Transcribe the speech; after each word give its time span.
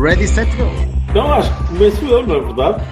Ready, 0.00 0.26
set, 0.28 0.48
go. 0.56 0.64
Não, 1.14 1.32
acho 1.32 1.50
que 1.58 1.68
começo 1.68 2.04
eu, 2.06 2.26
não 2.26 2.36
é 2.36 2.40
verdade? 2.40 2.84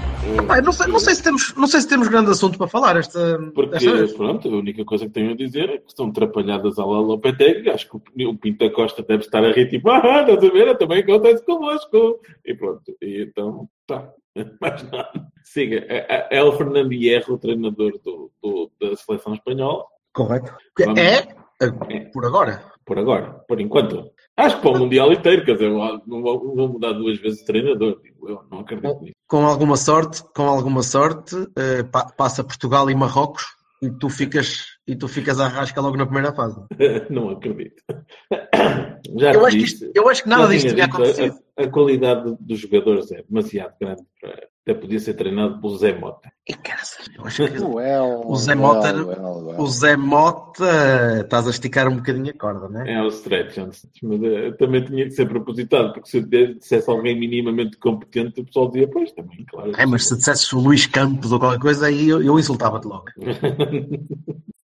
Pai, 0.49 0.61
não, 0.61 0.73
sei, 0.73 0.87
não, 0.89 0.99
sei 0.99 1.15
se 1.15 1.23
temos, 1.23 1.55
não 1.55 1.67
sei 1.69 1.81
se 1.81 1.89
temos 1.89 2.09
grande 2.09 2.31
assunto 2.31 2.59
para 2.59 2.67
falar 2.67 2.97
esta, 2.97 3.39
Porque, 3.55 3.77
esta 3.77 3.93
vez. 3.93 4.13
pronto, 4.15 4.49
a 4.49 4.57
única 4.59 4.85
coisa 4.85 5.07
que 5.07 5.13
tenho 5.13 5.31
a 5.33 5.37
dizer 5.37 5.69
é 5.71 5.79
que 5.79 5.89
estão 5.89 6.09
atrapalhadas 6.09 6.79
à 6.79 6.85
Lopetegui. 6.85 7.71
Acho 7.71 7.89
que 7.89 7.97
o, 8.25 8.57
da 8.59 8.71
Costa 8.71 9.03
deve 9.03 9.23
estar 9.23 9.45
a 9.45 9.53
rir, 9.53 9.69
tipo, 9.69 9.89
ah, 9.91 10.23
estás 10.23 10.43
a 10.43 10.53
ver? 10.53 10.77
Também 10.79 11.01
acontece 11.01 11.45
convosco. 11.45 12.21
E 12.45 12.55
pronto, 12.55 12.97
e 13.01 13.23
então, 13.23 13.69
tá. 13.87 14.11
Mais 14.61 14.83
nada. 14.91 15.29
Siga. 15.45 15.85
É, 15.89 16.07
é- 16.09 16.39
é 16.39 16.43
o 16.43 16.53
Fernando 16.53 16.93
Hierro, 16.93 17.35
o 17.35 17.39
treinador 17.39 17.93
do, 18.05 18.31
do- 18.43 18.71
da 18.81 18.97
seleção 18.97 19.33
espanhola, 19.35 19.85
Correto. 20.13 20.53
Vamos. 20.79 20.99
É, 20.99 21.29
é, 21.61 22.01
por 22.13 22.25
agora. 22.25 22.63
por 22.85 22.99
agora, 22.99 23.33
por 23.47 23.61
enquanto. 23.61 24.11
Acho 24.37 24.57
que 24.57 24.63
para 24.63 24.71
o 24.71 24.79
Mundial 24.79 25.13
inteiro, 25.13 25.45
quer 25.45 25.55
dizer, 25.55 25.71
não 25.71 26.23
vou, 26.23 26.69
mudar 26.69 26.93
duas 26.93 27.19
vezes 27.19 27.39
de 27.41 27.47
treinador. 27.47 27.99
Digo, 28.03 28.29
eu 28.29 28.43
não 28.51 28.61
acredito 28.61 29.01
nisso. 29.01 29.15
Com 29.27 29.47
alguma 29.47 29.77
sorte, 29.77 30.23
com 30.35 30.43
alguma 30.49 30.83
sorte, 30.83 31.35
eh, 31.57 31.83
pa- 31.85 32.13
passa 32.17 32.45
Portugal 32.45 32.91
e 32.91 32.95
Marrocos 32.95 33.45
e 33.81 33.91
tu 33.91 34.09
ficas, 34.11 34.67
e 34.87 34.95
tu 34.95 35.09
ficas 35.09 35.41
à 35.41 35.49
rasca 35.49 35.81
logo 35.81 35.97
na 35.97 36.05
primeira 36.05 36.35
fase. 36.35 36.61
não 37.11 37.31
acredito. 37.31 37.83
Já 39.19 39.33
Eu 39.33 39.47
acho, 39.47 39.57
que 39.57 39.63
isto- 39.65 39.91
eu 39.95 40.09
acho 40.09 40.23
que 40.23 40.29
nada 40.29 40.49
disto 40.49 40.69
tinha 40.75 40.85
dito, 40.85 40.95
acontecido. 40.97 41.39
A, 41.57 41.67
qualidade 41.69 42.37
dos 42.41 42.59
jogadores 42.59 43.11
é 43.13 43.23
demasiado 43.29 43.75
grande 43.81 44.03
para. 44.21 44.49
Até 44.69 44.75
podia 44.81 44.99
ser 44.99 45.15
treinado 45.15 45.61
pelo 45.61 45.79
Zé 45.79 45.97
Mota. 45.97 46.29
E, 46.49 46.53
caraças, 46.55 47.07
eu 47.17 47.25
acho 47.25 47.47
que 47.47 47.61
Well, 47.63 48.23
O 48.27 48.35
Zé 48.35 48.57
Mota- 48.57 48.93
well, 48.93 49.47
well. 49.47 49.61
o 49.61 49.67
Zé 49.69 49.97
Mota 49.97 51.21
estás 51.21 51.47
a 51.47 51.51
esticar 51.51 51.87
um 51.87 51.99
bocadinho 51.99 52.31
a 52.31 52.33
corda, 52.37 52.69
não 52.69 52.81
é? 52.83 52.95
É 52.95 53.01
o 53.01 53.07
stretch, 53.07 53.59
antes, 53.59 53.87
mas 54.03 54.21
eh, 54.25 54.51
também 54.59 54.85
tinha 54.85 55.05
que 55.05 55.13
ser 55.13 55.29
propositado, 55.29 55.93
porque 55.93 56.09
se 56.09 56.17
eu 56.19 56.23
dissesse 56.27 56.91
alguém 56.91 57.17
minimamente 57.17 57.77
competente, 57.79 58.41
o 58.41 58.45
pessoal 58.45 58.69
dizia, 58.69 58.89
pois, 58.89 59.13
também, 59.13 59.45
claro. 59.49 59.71
É, 59.77 59.87
mas 59.87 60.09
se 60.09 60.17
dissesses 60.17 60.53
o 60.53 60.59
Luís 60.59 60.85
Campos 60.85 61.31
ou 61.31 61.39
qualquer 61.39 61.61
coisa, 61.61 61.87
aí 61.87 62.09
eu, 62.09 62.21
eu 62.21 62.37
insultava-te 62.37 62.89
logo. 62.89 63.05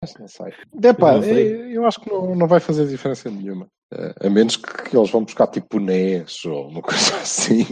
Mas 0.01 0.15
Não 0.17 0.29
sei. 0.29 0.53
Epá, 0.81 1.15
Não 1.17 1.23
sei. 1.23 1.55
eu, 1.55 1.71
eu 1.73 1.87
acho 1.87 2.01
que 2.01 2.09
não, 2.09 2.37
não 2.37 2.47
vai 2.47 2.61
fazer 2.61 2.87
diferença 2.87 3.29
nenhuma. 3.29 3.67
Eh, 3.93 4.27
A 4.27 4.31
menos 4.31 4.57
que, 4.57 4.91
que 4.91 4.97
eles 4.97 5.11
vão 5.11 5.25
buscar 5.25 5.47
tipo 5.47 5.79
NES 5.81 6.45
ou 6.45 6.69
uma 6.69 6.83
coisa 6.83 7.17
assim. 7.17 7.67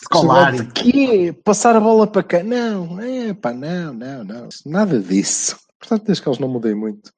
Escolar. 0.00 0.52
De 0.52 0.66
quê? 0.72 1.32
Passar 1.44 1.76
a 1.76 1.80
bola 1.80 2.06
para 2.06 2.22
cá? 2.22 2.42
Não, 2.42 3.00
é 3.00 3.32
pá, 3.34 3.52
não, 3.52 3.92
não, 3.94 4.24
não. 4.24 4.48
Nada 4.66 5.00
disso. 5.00 5.56
Portanto, 5.78 6.04
desde 6.06 6.22
que 6.22 6.28
eles 6.28 6.38
não 6.38 6.48
mudem 6.48 6.74
muito, 6.74 7.10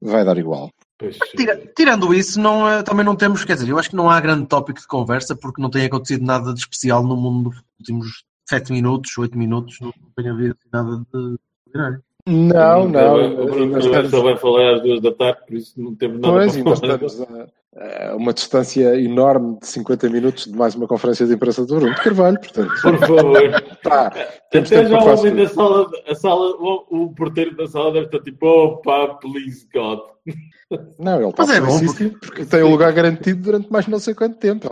vai 0.00 0.24
dar 0.24 0.38
igual. 0.38 0.70
Pois, 0.98 1.18
Tira- 1.36 1.60
tirando 1.76 2.14
isso, 2.14 2.40
não, 2.40 2.66
eh, 2.68 2.82
também 2.82 3.04
não 3.04 3.14
temos, 3.16 3.44
quer 3.44 3.54
dizer, 3.54 3.68
eu 3.68 3.78
acho 3.78 3.90
que 3.90 3.96
não 3.96 4.08
há 4.10 4.18
grande 4.20 4.46
tópico 4.46 4.80
de 4.80 4.86
conversa 4.86 5.36
porque 5.36 5.60
não 5.60 5.68
tem 5.68 5.84
acontecido 5.84 6.24
nada 6.24 6.54
de 6.54 6.60
especial 6.60 7.02
no 7.02 7.16
mundo 7.16 7.50
dos 7.50 7.58
últimos 7.80 8.24
7 8.48 8.72
minutos, 8.72 9.16
8 9.18 9.36
minutos, 9.36 9.78
não 9.80 9.92
tem 10.16 10.28
havido 10.30 10.56
nada 10.72 10.96
de 10.96 11.36
extraordinário. 11.66 12.02
Não, 12.26 12.88
não. 12.88 13.42
O 13.42 13.46
Bruno 13.46 13.78
estamos- 13.78 14.10
só 14.10 14.20
vai 14.22 14.36
falar 14.36 14.74
às 14.76 14.82
duas 14.82 15.00
da 15.00 15.12
tarde, 15.12 15.40
por 15.46 15.56
isso 15.56 15.80
não 15.80 15.94
teve 15.94 16.14
nada 16.18 16.34
Pois, 16.34 16.56
para 16.56 16.58
ainda 16.58 16.76
falar. 16.76 16.94
estamos 17.06 17.20
a, 17.76 18.08
a 18.10 18.16
uma 18.16 18.32
distância 18.34 19.00
enorme 19.00 19.58
de 19.60 19.66
50 19.68 20.08
minutos 20.10 20.44
de 20.46 20.52
mais 20.56 20.74
uma 20.74 20.88
conferência 20.88 21.24
de 21.26 21.34
imprensa 21.34 21.64
do 21.64 21.76
Bruno 21.76 21.94
de 21.94 22.02
Carvalho, 22.02 22.40
portanto, 22.40 22.72
Por 22.82 22.98
favor. 22.98 23.62
tá, 23.82 24.10
temos 24.50 24.72
Até 24.72 24.86
já 24.88 24.98
o 24.98 25.18
homem 25.20 25.36
da 25.36 25.48
sala, 25.48 25.90
a 26.08 26.14
sala 26.16 26.46
o, 26.58 27.04
o 27.04 27.14
porteiro 27.14 27.56
da 27.56 27.68
sala 27.68 27.92
deve 27.92 28.06
estar 28.06 28.20
tipo, 28.20 28.44
opa, 28.46 29.14
please 29.20 29.68
God. 29.72 30.00
Não, 30.98 31.20
ele 31.20 31.28
está 31.28 31.46
Mas 31.46 31.56
é 31.56 31.60
bom, 31.60 31.78
felicíssimo 31.78 32.18
porque 32.18 32.44
tem 32.44 32.62
o 32.64 32.68
lugar 32.70 32.92
garantido 32.92 33.40
durante 33.40 33.70
mais 33.70 33.86
não 33.86 34.00
sei 34.00 34.14
quanto 34.14 34.36
tempo. 34.38 34.68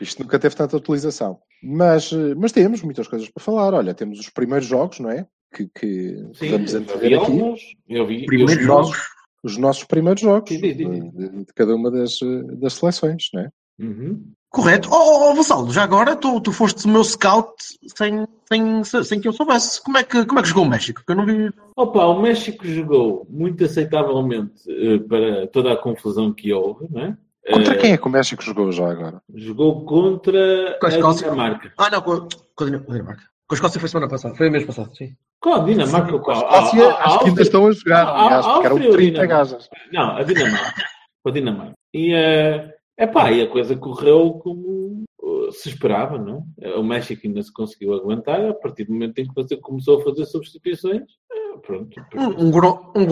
Isto 0.00 0.22
nunca 0.24 0.36
teve 0.36 0.56
tanta 0.56 0.76
utilização. 0.76 1.38
Mas, 1.62 2.10
eh, 2.12 2.34
mas 2.36 2.50
temos 2.50 2.82
muitas 2.82 3.06
coisas 3.06 3.28
para 3.28 3.44
falar. 3.44 3.72
Olha, 3.72 3.94
temos 3.94 4.18
os 4.18 4.28
primeiros 4.30 4.66
jogos, 4.66 4.98
não 4.98 5.08
é? 5.10 5.26
Que, 5.52 5.68
que 5.68 6.28
Sim, 6.34 6.50
vamos 6.50 6.74
antever 6.74 7.06
aqui. 7.06 7.14
alguns. 7.14 7.60
Eu 7.88 8.06
vi. 8.06 8.26
Primeiros 8.26 8.54
eu 8.54 8.60
vi 8.60 8.64
jogos. 8.66 8.98
Os 9.42 9.56
nossos 9.56 9.84
primeiros 9.84 10.20
jogos 10.20 10.50
Sim, 10.50 10.60
sim, 10.60 10.74
sim. 10.74 11.10
de, 11.10 11.28
de- 11.28 11.44
de 11.46 11.52
cada 11.54 11.74
uma 11.74 11.90
das, 11.90 12.20
eh, 12.22 12.42
das 12.56 12.74
seleções, 12.74 13.24
não 13.32 13.40
é? 13.42 13.48
Uhum. 13.80 14.32
Correto. 14.50 14.88
Oh, 14.92 14.96
oh, 14.96 15.30
oh 15.30 15.34
Vassalo, 15.34 15.72
já 15.72 15.82
agora 15.82 16.14
tu, 16.14 16.40
tu 16.40 16.52
foste 16.52 16.84
o 16.84 16.88
meu 16.88 17.02
scout 17.02 17.50
sem, 17.96 18.26
sem, 18.48 18.84
sem 19.04 19.20
que 19.20 19.26
eu 19.28 19.32
soubesse. 19.32 19.82
Como 19.82 19.96
é, 19.96 20.02
que, 20.04 20.26
como 20.26 20.38
é 20.38 20.42
que 20.42 20.48
jogou 20.48 20.64
o 20.64 20.68
México? 20.68 21.02
Que 21.06 21.12
eu 21.12 21.16
não 21.16 21.24
vi. 21.24 21.50
Opa, 21.76 22.04
o 22.06 22.20
México 22.20 22.66
jogou 22.66 23.26
muito 23.30 23.64
aceitavelmente 23.64 24.62
eh, 24.68 24.98
para 24.98 25.46
toda 25.48 25.72
a 25.72 25.76
confusão 25.76 26.32
que 26.32 26.52
houve, 26.52 26.86
não 26.90 27.00
é? 27.00 27.16
Contra 27.52 27.74
Eh, 27.74 27.78
quem 27.78 27.92
é 27.92 27.96
que 27.96 28.06
o 28.06 28.10
México 28.10 28.42
jogou 28.42 28.70
já 28.70 28.90
agora? 28.90 29.22
Jogou 29.34 29.84
contra 29.86 30.76
Com 30.80 30.86
a 30.86 30.88
a 30.90 30.92
Escócia. 30.92 31.30
Dinamarca. 31.30 31.72
Ah, 31.78 31.90
não, 31.90 32.02
com, 32.02 32.12
a- 32.12 32.28
com 32.54 32.64
a 32.64 32.66
a 32.66 32.70
Dinamarca. 32.70 33.22
Com 33.48 33.54
a 33.54 33.56
Escócia 33.56 33.80
foi 33.80 33.88
semana 33.88 34.08
passada, 34.08 34.34
foi 34.34 34.48
o 34.48 34.52
mês 34.52 34.64
passado, 34.64 34.94
sim. 34.94 35.14
Com 35.40 35.54
a 35.54 35.58
Dinamarca 35.60 36.12
ou 36.12 36.20
com 36.20 36.30
a, 36.30 36.34
Escócia, 36.34 36.86
a- 36.88 36.92
a- 36.92 36.94
a 36.94 37.04
acho 37.06 37.18
que 37.20 37.24
ainda 37.28 37.40
Áustria? 37.40 37.42
estão 37.42 37.66
a 37.66 37.72
jogar, 37.72 38.06
aliás, 38.08 38.46
porque 38.46 38.66
eram 38.66 38.76
Áustria 38.76 38.90
ou 38.90 38.96
30 38.96 39.10
Dinamarca? 39.12 39.36
gajas. 39.36 39.68
Não, 39.92 40.16
a 40.16 40.22
Dinamarca. 40.22 40.82
Com 41.22 41.28
a 41.28 41.32
Dinamarca. 41.32 41.74
E, 41.94 42.12
eh, 42.14 42.74
epá, 42.98 43.32
e 43.32 43.42
a 43.42 43.46
coisa 43.48 43.74
correu 43.76 44.32
como 44.42 45.04
eh, 45.22 45.50
se 45.52 45.68
esperava, 45.70 46.18
não 46.18 46.44
é? 46.60 46.70
O 46.76 46.82
México 46.84 47.22
ainda 47.26 47.42
se 47.42 47.52
conseguiu 47.52 47.94
aguentar, 47.94 48.40
a 48.44 48.54
partir 48.54 48.84
do 48.84 48.92
momento 48.92 49.18
em 49.18 49.26
que 49.26 49.34
você 49.34 49.56
começou 49.56 50.00
a 50.00 50.04
fazer 50.04 50.26
substituições, 50.26 51.02
eh, 51.32 51.56
pronto. 51.66 51.88
Um, 52.14 52.46
um, 52.46 52.50
gro- 52.50 52.92
um 52.94 53.06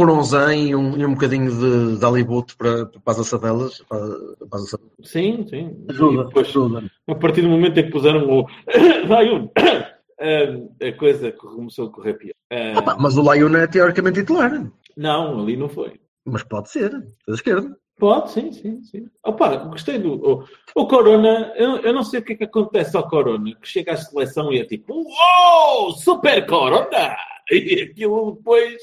e 0.52 0.74
um, 0.76 0.96
e 0.98 1.06
um 1.06 1.14
bocadinho 1.14 1.50
de, 1.50 1.98
de 1.98 2.04
aliboto 2.04 2.56
para, 2.58 2.86
para 2.86 3.00
as 3.06 3.20
assadelas. 3.20 3.82
Para, 3.88 4.04
as. 4.52 4.76
Sim, 5.02 5.46
sim. 5.48 5.76
Ajuda, 5.88 6.24
depois, 6.24 6.48
ajuda. 6.48 6.84
a 7.08 7.14
partir 7.14 7.40
do 7.42 7.48
momento 7.48 7.78
em 7.78 7.84
que 7.84 7.90
puseram 7.90 8.28
o 8.28 8.46
Zayun, 9.08 9.48
a 10.20 10.92
coisa 10.98 11.32
começou 11.32 11.86
a 11.88 11.92
correr 11.92 12.14
pior. 12.14 12.32
Eh, 12.50 12.74
Ah, 12.76 12.96
mas 12.98 13.16
o 13.16 13.22
Lyon 13.32 13.54
é 13.56 13.66
teoricamente 13.66 14.20
titular. 14.20 14.50
não, 14.96 15.40
ali 15.40 15.56
não 15.56 15.68
foi. 15.68 16.00
Mas 16.24 16.42
pode 16.42 16.70
ser, 16.70 16.90
da 17.26 17.34
esquerda. 17.34 17.76
Pode, 17.98 18.30
sim, 18.30 18.52
sim, 18.52 18.80
sim. 18.84 19.06
Opa, 19.24 19.56
gostei 19.56 19.98
do. 19.98 20.14
O, 20.14 20.44
o 20.76 20.86
Corona, 20.86 21.52
eu, 21.56 21.78
eu 21.78 21.92
não 21.92 22.04
sei 22.04 22.20
o 22.20 22.22
que 22.24 22.34
é 22.34 22.36
que 22.36 22.44
acontece 22.44 22.96
ao 22.96 23.08
Corona, 23.08 23.52
que 23.60 23.66
chega 23.66 23.92
à 23.92 23.96
seleção 23.96 24.52
e 24.52 24.60
é 24.60 24.64
tipo, 24.64 24.94
uou, 24.94 25.92
super 25.92 26.46
Corona! 26.46 27.16
E 27.50 27.80
aquilo 27.80 28.32
depois 28.32 28.76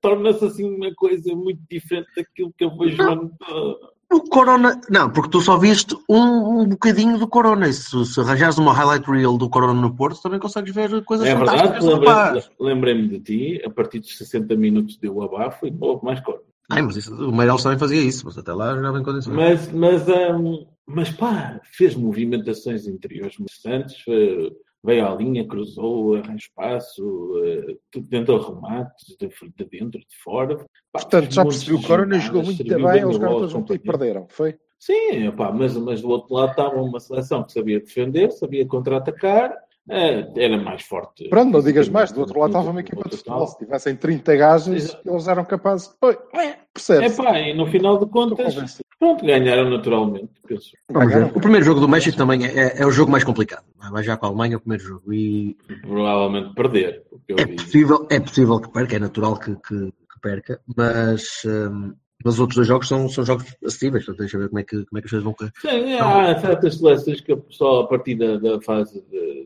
torna-se 0.00 0.44
assim 0.44 0.62
uma 0.72 0.94
coisa 0.94 1.34
muito 1.34 1.60
diferente 1.68 2.06
daquilo 2.16 2.54
que 2.56 2.62
eu 2.64 2.70
vejo 2.78 3.02
o 3.02 3.10
ano 3.10 3.32
todo. 3.44 3.80
O 4.10 4.20
Corona. 4.22 4.80
Não, 4.88 5.10
porque 5.10 5.30
tu 5.30 5.40
só 5.40 5.58
viste 5.58 5.94
um, 6.08 6.60
um 6.60 6.68
bocadinho 6.68 7.18
do 7.18 7.28
Corona. 7.28 7.68
E 7.68 7.72
se, 7.72 8.06
se 8.06 8.20
arranjares 8.20 8.56
uma 8.56 8.72
highlight 8.72 9.10
reel 9.10 9.36
do 9.36 9.50
Corona 9.50 9.78
no 9.78 9.94
Porto, 9.94 10.22
também 10.22 10.38
consegues 10.38 10.74
ver 10.74 11.04
coisas 11.04 11.26
É 11.26 11.34
verdade, 11.34 12.50
lembrei-me 12.58 13.08
de 13.08 13.20
ti, 13.20 13.62
a 13.64 13.70
partir 13.70 14.00
dos 14.00 14.16
60 14.16 14.56
minutos 14.56 14.96
deu 14.96 15.22
abafo 15.22 15.66
e 15.66 15.76
houve 15.78 16.04
mais 16.04 16.20
Corona. 16.20 16.44
Ai, 16.70 16.82
mas 16.82 16.96
isso, 16.96 17.14
o 17.14 17.34
Meireles 17.34 17.62
também 17.62 17.78
fazia 17.78 18.00
isso, 18.00 18.26
mas 18.26 18.36
até 18.36 18.52
lá 18.52 18.74
jogava 18.74 18.98
em 18.98 19.02
condições. 19.02 19.34
Mas, 19.34 19.72
mas, 19.72 20.06
hum, 20.06 20.66
mas 20.86 21.10
pá, 21.10 21.60
fez 21.64 21.94
movimentações 21.94 22.86
interiores 22.86 23.38
interessantes, 23.40 24.02
eh, 24.06 24.50
veio 24.88 25.06
à 25.06 25.14
linha, 25.14 25.46
cruzou, 25.46 26.14
arranjou 26.14 26.36
espaço, 26.36 27.32
eh, 27.44 27.76
tudo 27.90 28.08
tentou 28.08 28.38
remates, 28.38 29.16
de, 29.20 29.28
de 29.28 29.64
dentro, 29.66 30.00
de 30.00 30.16
fora. 30.24 30.56
Pá, 30.90 31.00
Portanto, 31.00 31.30
já 31.30 31.44
percebi, 31.44 31.74
o 31.74 31.82
Corona 31.82 32.18
jogou 32.18 32.42
muito 32.42 32.64
bem, 32.64 32.86
a 32.86 32.96
eles 32.96 33.18
todos 33.18 33.52
juntos 33.52 33.76
e 33.76 33.78
perderam, 33.78 34.26
foi? 34.30 34.56
Sim, 34.78 35.30
pá, 35.32 35.52
mas, 35.52 35.76
mas 35.76 36.00
do 36.00 36.08
outro 36.08 36.34
lado 36.34 36.52
estava 36.52 36.80
uma 36.80 36.98
seleção 37.00 37.44
que 37.44 37.52
sabia 37.52 37.80
defender, 37.80 38.30
sabia 38.30 38.66
contra-atacar, 38.66 39.54
eh, 39.90 40.26
era 40.36 40.56
mais 40.56 40.82
forte. 40.82 41.28
Pronto, 41.28 41.52
não 41.52 41.60
digas 41.62 41.90
mais, 41.90 42.10
do 42.10 42.20
outro 42.20 42.38
lado 42.40 42.50
estava 42.50 42.70
uma 42.70 42.80
equipa 42.80 43.06
de 43.10 43.18
futebol, 43.18 43.46
se 43.46 43.58
tivessem 43.58 43.94
30 43.94 44.36
gajas, 44.36 44.68
Exato. 44.84 45.10
eles 45.10 45.28
eram 45.28 45.44
capazes... 45.44 45.94
Oi, 46.00 46.18
é, 46.32 46.44
É 46.46 46.58
percebes? 46.72 47.16
pá, 47.16 47.38
e 47.38 47.52
no 47.52 47.66
final 47.66 47.98
de 47.98 48.06
contas. 48.06 48.80
Pronto, 48.98 49.24
ganharam 49.24 49.70
naturalmente, 49.70 50.30
penso. 50.46 50.72
Ganharam. 50.90 51.28
O 51.28 51.40
primeiro 51.40 51.64
jogo 51.64 51.80
do 51.80 51.88
México 51.88 52.16
também 52.16 52.44
é, 52.46 52.48
é- 52.54 52.82
é 52.82 52.86
o 52.86 52.90
jogo 52.90 53.10
mais 53.10 53.24
complicado. 53.24 53.64
Vai 53.90 54.02
já 54.02 54.16
com 54.16 54.26
a 54.26 54.28
Alemanha 54.28 54.56
o 54.56 54.60
primeiro 54.60 54.82
jogo. 54.84 55.12
E 55.12 55.56
Provavelmente 55.82 56.54
perder, 56.54 57.02
é 57.36 57.44
vi. 57.44 57.56
possível, 57.56 58.06
é 58.10 58.20
possível 58.20 58.60
que 58.60 58.72
perca, 58.72 58.96
é 58.96 58.98
natural 58.98 59.38
que, 59.38 59.54
que- 59.56 59.92
que 59.92 60.08
que 60.18 60.20
perca, 60.20 60.60
mas, 60.76 61.42
hum, 61.46 61.94
mas 62.24 62.34
os 62.34 62.40
outros 62.40 62.56
dois 62.56 62.68
jogos 62.68 62.88
são, 62.88 63.08
são 63.08 63.24
jogos 63.24 63.44
acessíveis, 63.64 64.04
portanto 64.04 64.20
deixa 64.20 64.36
eu 64.36 64.40
ver 64.42 64.48
como 64.48 64.58
é 64.58 64.62
que, 64.64 64.84
como 64.86 64.98
é 64.98 65.00
que 65.00 65.06
as 65.06 65.10
coisas 65.10 65.24
vão 65.24 65.34
correr. 65.34 65.52
Sim, 65.60 65.94
há 65.94 66.40
certas 66.40 66.74
seleções 66.76 67.20
que 67.20 67.36
só 67.50 67.80
a 67.82 67.86
partir 67.86 68.14
da, 68.16 68.36
da 68.38 68.60
fase 68.60 69.02
de- 69.10 69.38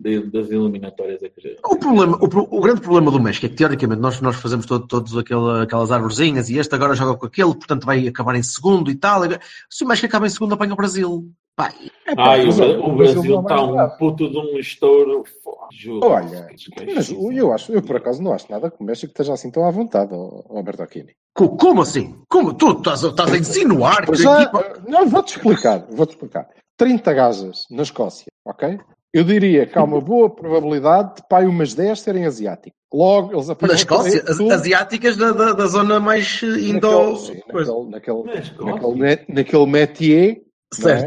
de- 0.00 0.30
das 0.30 0.50
eliminatórias 0.50 1.22
é 1.22 1.28
que 1.28 1.40
já. 1.40 1.50
O, 1.64 1.76
problema, 1.76 2.16
o, 2.18 2.56
o 2.58 2.60
grande 2.60 2.80
problema 2.80 3.10
do 3.10 3.20
México 3.20 3.46
é 3.46 3.48
que, 3.48 3.54
teoricamente, 3.56 4.00
nós, 4.00 4.20
nós 4.20 4.36
fazemos 4.36 4.64
todo- 4.66 4.86
todos 4.86 5.16
aquela, 5.16 5.62
aquelas 5.62 5.90
arvorezinhas 5.90 6.48
e 6.48 6.56
este 6.58 6.74
agora 6.74 6.94
joga 6.94 7.18
com 7.18 7.26
aquele, 7.26 7.54
portanto 7.54 7.84
vai 7.84 8.06
acabar 8.08 8.34
em 8.36 8.42
segundo 8.42 8.90
e 8.90 8.94
tal. 8.94 9.22
Se 9.68 9.84
o 9.84 9.88
México 9.88 10.06
acaba 10.06 10.26
em 10.26 10.30
segundo, 10.30 10.54
apanha 10.54 10.72
o 10.72 10.76
Brasil. 10.76 11.30
Pá, 11.56 11.72
Ah, 12.16 12.36
o, 12.36 12.46
mas, 12.46 12.56
Bra- 12.56 12.66
olha, 12.66 12.80
o 12.80 12.88
o 12.90 12.96
Brasil 12.96 13.40
está 13.40 13.62
um 13.62 13.88
puto 13.98 14.28
de 14.30 14.38
um 14.38 14.58
estouro. 14.58 15.24
Juro. 15.72 16.06
Olha, 16.06 16.46
mas 16.94 17.10
eu 17.10 17.52
acho, 17.52 17.72
eu 17.72 17.82
por 17.82 17.96
acaso 17.96 18.22
não 18.22 18.32
acho 18.34 18.50
nada 18.50 18.70
que 18.70 18.76
o 18.80 18.84
México 18.84 19.10
esteja 19.10 19.32
assim 19.32 19.50
tão 19.50 19.64
à 19.66 19.70
vontade, 19.70 20.12
Alberto 20.50 20.82
Aquini. 20.82 21.12
co- 21.34 21.56
como 21.56 21.80
assim? 21.82 22.14
Como? 22.28 22.52
Tu 22.52 22.70
estás, 22.72 23.04
a- 23.04 23.08
estás 23.08 23.32
a 23.32 23.38
insinuar 23.38 24.06
que 24.06 24.16
já, 24.16 24.42
equipa. 24.42 24.82
não, 24.86 25.08
vou-te 25.08 25.36
explicar, 25.36 25.86
vou-te 25.90 26.10
explicar. 26.10 26.46
30 26.76 27.12
gajas 27.14 27.64
na 27.70 27.82
Escócia, 27.82 28.26
ok? 28.46 28.78
Eu 29.12 29.24
diria 29.24 29.64
que 29.64 29.78
há 29.78 29.82
uma 29.84 30.00
boa 30.00 30.28
probabilidade 30.28 31.16
de 31.16 31.22
pai 31.28 31.46
umas 31.46 31.72
10 31.72 32.00
serem 32.00 32.26
asiáticos. 32.26 32.76
Logo, 32.92 33.32
eles 33.32 33.48
apanham 33.48 33.72
Na 33.72 33.78
Escócia, 33.78 34.24
asiáticas 34.52 35.16
da, 35.16 35.32
da, 35.32 35.52
da 35.52 35.66
zona 35.66 35.98
mais 35.98 36.42
indo. 36.42 36.88
naquele, 36.90 37.16
sim, 37.16 37.40
naquele, 37.46 37.90
naquele, 37.90 38.22
naquele, 38.64 39.24
naquele 39.28 39.66
métier. 39.66 40.42
não 40.80 40.90
é? 40.90 41.06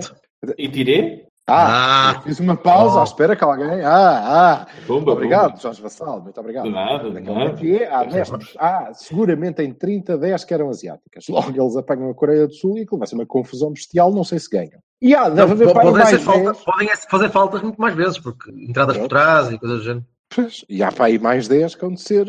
E 0.58 0.70
tirei? 0.70 1.26
Ah, 1.50 2.10
Ah. 2.18 2.22
fiz 2.22 2.40
uma 2.42 2.58
pausa 2.58 2.98
Oh. 2.98 3.00
à 3.00 3.04
espera 3.06 3.34
que 3.36 3.44
alguém. 3.44 3.82
Ah, 3.82 4.66
ah. 4.66 4.68
Pumba, 4.86 5.14
Obrigado. 5.14 5.60
Jorge 5.62 5.82
Vassal, 5.82 6.22
muito 6.22 6.38
obrigado. 6.42 6.66
De 6.66 6.72
nada, 6.72 7.10
de 7.10 7.20
nada. 7.22 7.56
há, 7.90 8.04
10, 8.04 8.32
há 8.60 8.94
seguramente 8.94 9.62
em 9.62 9.74
30, 9.74 10.18
10 10.18 10.44
que 10.44 10.54
eram 10.54 10.68
asiáticas. 10.70 11.26
Logo 11.30 11.50
eles 11.50 11.78
apanham 11.78 12.10
a 12.10 12.14
Coreia 12.14 12.48
do 12.48 12.54
Sul 12.54 12.78
e 12.78 12.82
aquilo 12.82 12.98
vai 13.00 13.08
ser 13.08 13.16
uma 13.16 13.26
confusão 13.26 13.72
bestial, 13.72 14.12
não 14.12 14.26
sei 14.26 14.40
se 14.40 14.50
ganham. 14.50 14.80
E 15.02 15.16
há, 15.16 15.30
deve 15.30 15.54
haver 15.54 15.72
podem, 15.74 15.94
ser 16.06 16.12
mais 16.20 16.22
falta, 16.24 16.52
10. 16.52 16.64
podem 16.66 16.90
é 16.90 16.96
fazer 16.98 17.30
faltas 17.30 17.62
muito 17.62 17.80
mais 17.80 17.96
vezes, 17.96 18.20
porque 18.20 18.52
entradas 18.52 18.98
por 18.98 19.08
trás 19.08 19.50
e 19.50 19.58
coisas 19.58 19.78
do 19.80 19.84
género. 19.86 20.06
Pois, 20.36 20.66
e 20.68 20.84
há 20.84 20.92
para 20.92 21.06
aí 21.06 21.18
mais 21.18 21.48
10 21.48 21.76
que 21.76 21.86
hão 21.86 21.94
de 21.94 22.02
ser, 22.02 22.28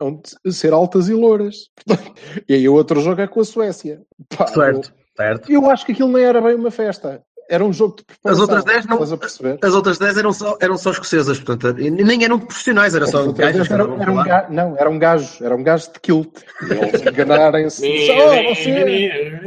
hão 0.00 0.18
de 0.44 0.52
ser 0.54 0.72
altas 0.72 1.10
e 1.10 1.12
louras. 1.12 1.68
e 2.48 2.54
aí 2.54 2.66
o 2.66 2.72
outro 2.72 3.00
jogo 3.02 3.20
é 3.20 3.26
com 3.26 3.40
a 3.40 3.44
Suécia. 3.44 4.00
Pá, 4.34 4.46
Certo, 4.46 4.94
certo. 5.16 5.50
Eu, 5.52 5.70
acho 5.70 5.84
que 5.86 5.92
aquilo 5.92 6.08
nem 6.12 6.24
era 6.24 6.40
bem 6.40 6.54
uma 6.54 6.70
festa. 6.70 7.22
Era 7.48 7.64
um 7.64 7.72
jogo 7.72 7.96
de 7.96 8.04
preparação. 8.04 8.44
As 8.44 8.48
outras 8.48 8.64
10 8.64 8.86
não- 8.86 8.94
Estás 8.94 9.12
a 9.12 9.16
perceber? 9.16 9.58
As 9.60 9.74
outras 9.74 9.98
10 9.98 10.16
eram 10.18 10.32
só, 10.32 10.56
eram 10.60 10.78
só 10.78 10.92
escocesas, 10.92 11.40
portanto, 11.40 11.80
e 11.80 11.90
nem 11.90 12.22
eram 12.22 12.38
profissionais, 12.38 12.94
era 12.94 13.06
só 13.08 13.18
As 13.22 13.26
outras 13.26 13.52
gajas 13.52 13.66
10 13.66 13.68
que 13.68 13.74
era, 13.74 13.82
era 13.82 13.92
um 13.92 13.98
por 13.98 14.14
lá. 14.14 14.22
ga... 14.24 14.46
Não, 14.50 14.76
era 14.78 14.88
um 14.88 14.98
gajo. 15.00 15.44
Era 15.44 15.56
um 15.56 15.62
gajo 15.64 15.92
de 15.92 15.98
kilt. 15.98 16.28
E 16.62 16.72
eles 16.72 17.02
enganarem-se. 17.02 17.84
oh, 17.84 18.54
você... 18.54 19.40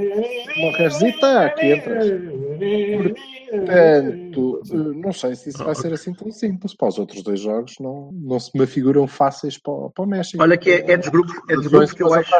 Morres 0.57 1.01
e 1.01 1.13
tá, 1.19 1.45
aqui 1.45 1.71
entras. 1.74 2.06
Portanto, 3.50 4.62
não 4.95 5.13
sei 5.13 5.36
se 5.36 5.50
isso 5.50 5.63
vai 5.63 5.75
ser 5.75 5.94
assim 5.94 6.13
tão 6.13 6.30
simples. 6.31 6.75
Para 6.75 6.88
os 6.89 7.00
outros 7.00 7.24
dois 7.24 7.39
jogos 7.39 7.75
não, 7.80 8.09
não 8.12 8.39
se 8.39 8.51
me 8.57 8.66
figuram 8.66 9.07
fáceis 9.07 9.57
para, 9.57 9.71
o- 9.74 9.89
para 9.89 10.04
o 10.04 10.07
México. 10.07 10.42
Olha 10.44 10.57
que 10.57 10.71
é, 10.71 10.92
é 10.92 10.98
dos 10.98 11.07
grupos, 11.09 11.36
é 11.50 11.56
dos 11.56 11.68
grupos 11.68 11.94
que 11.94 12.04
eu 12.04 12.13
acho. 12.13 12.31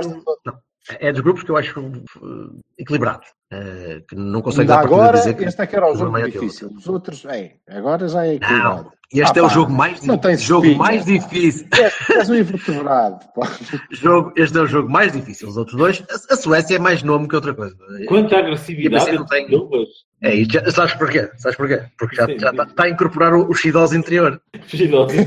Não, 0.46 0.58
é 0.90 1.12
dos 1.12 1.22
grupos 1.22 1.44
que 1.44 1.52
eu 1.52 1.58
acho 1.58 1.80
uh, 1.80 2.62
equilibrados. 2.78 3.28
Uh, 3.54 4.02
que 4.08 4.16
não 4.16 4.40
à 4.40 4.44
partida 4.44 4.76
agora, 4.80 5.18
dizer 5.20 5.34
que 5.36 5.44
este 5.46 5.62
é 5.62 5.68
que 5.68 5.76
era 5.76 5.92
o 5.92 5.96
jogo 5.96 6.18
é 6.18 6.24
difícil. 6.30 6.70
Os 6.76 6.88
outros, 6.88 7.26
é, 7.26 7.54
agora 7.70 8.08
já 8.08 8.26
é 8.26 8.36
equilibrado. 8.36 8.92
Este 9.14 9.38
Ah, 9.40 9.44
é 9.44 9.46
o 9.46 9.50
jogo 9.50 9.72
mais, 9.72 10.02
não 10.04 10.18
tem 10.18 10.36
jogo 10.36 10.66
espinha. 10.66 10.80
mais 10.80 11.06
difícil. 11.06 11.68
És, 11.80 12.10
és 12.10 12.30
um 12.32 12.34
invertebrado. 12.36 13.20
Jogo, 13.92 14.34
este 14.36 14.58
é 14.58 14.62
o 14.62 14.66
jogo 14.66 14.90
mais 14.90 15.12
difícil. 15.12 15.48
Os 15.50 15.56
outros 15.56 15.78
dois, 15.78 16.04
a, 16.10 16.34
a 16.34 16.36
Suécia 16.36 16.78
é 16.78 16.80
mais 16.80 17.04
nome 17.04 17.28
que 17.28 17.36
outra 17.36 17.54
coisa. 17.54 17.76
Quanta 18.08 18.40
agressividade 18.40 19.06
pensei, 19.06 19.48
não 19.50 19.70
eles. 19.72 19.90
É, 20.20 20.36
e 20.36 20.48
já, 20.50 20.68
sabes 20.72 20.96
porquê? 20.96 21.30
Sabes 21.38 21.56
porquê? 21.58 21.84
Porque 22.00 22.16
já 22.16 22.26
já 22.26 22.50
está, 22.50 22.64
está 22.64 22.84
a 22.86 22.90
incorporar 22.90 23.34
o, 23.36 23.48
o 23.48 23.54
Shidoz 23.54 23.94
interior. 23.94 24.42
Giro, 24.66 25.08
sim. 25.10 25.18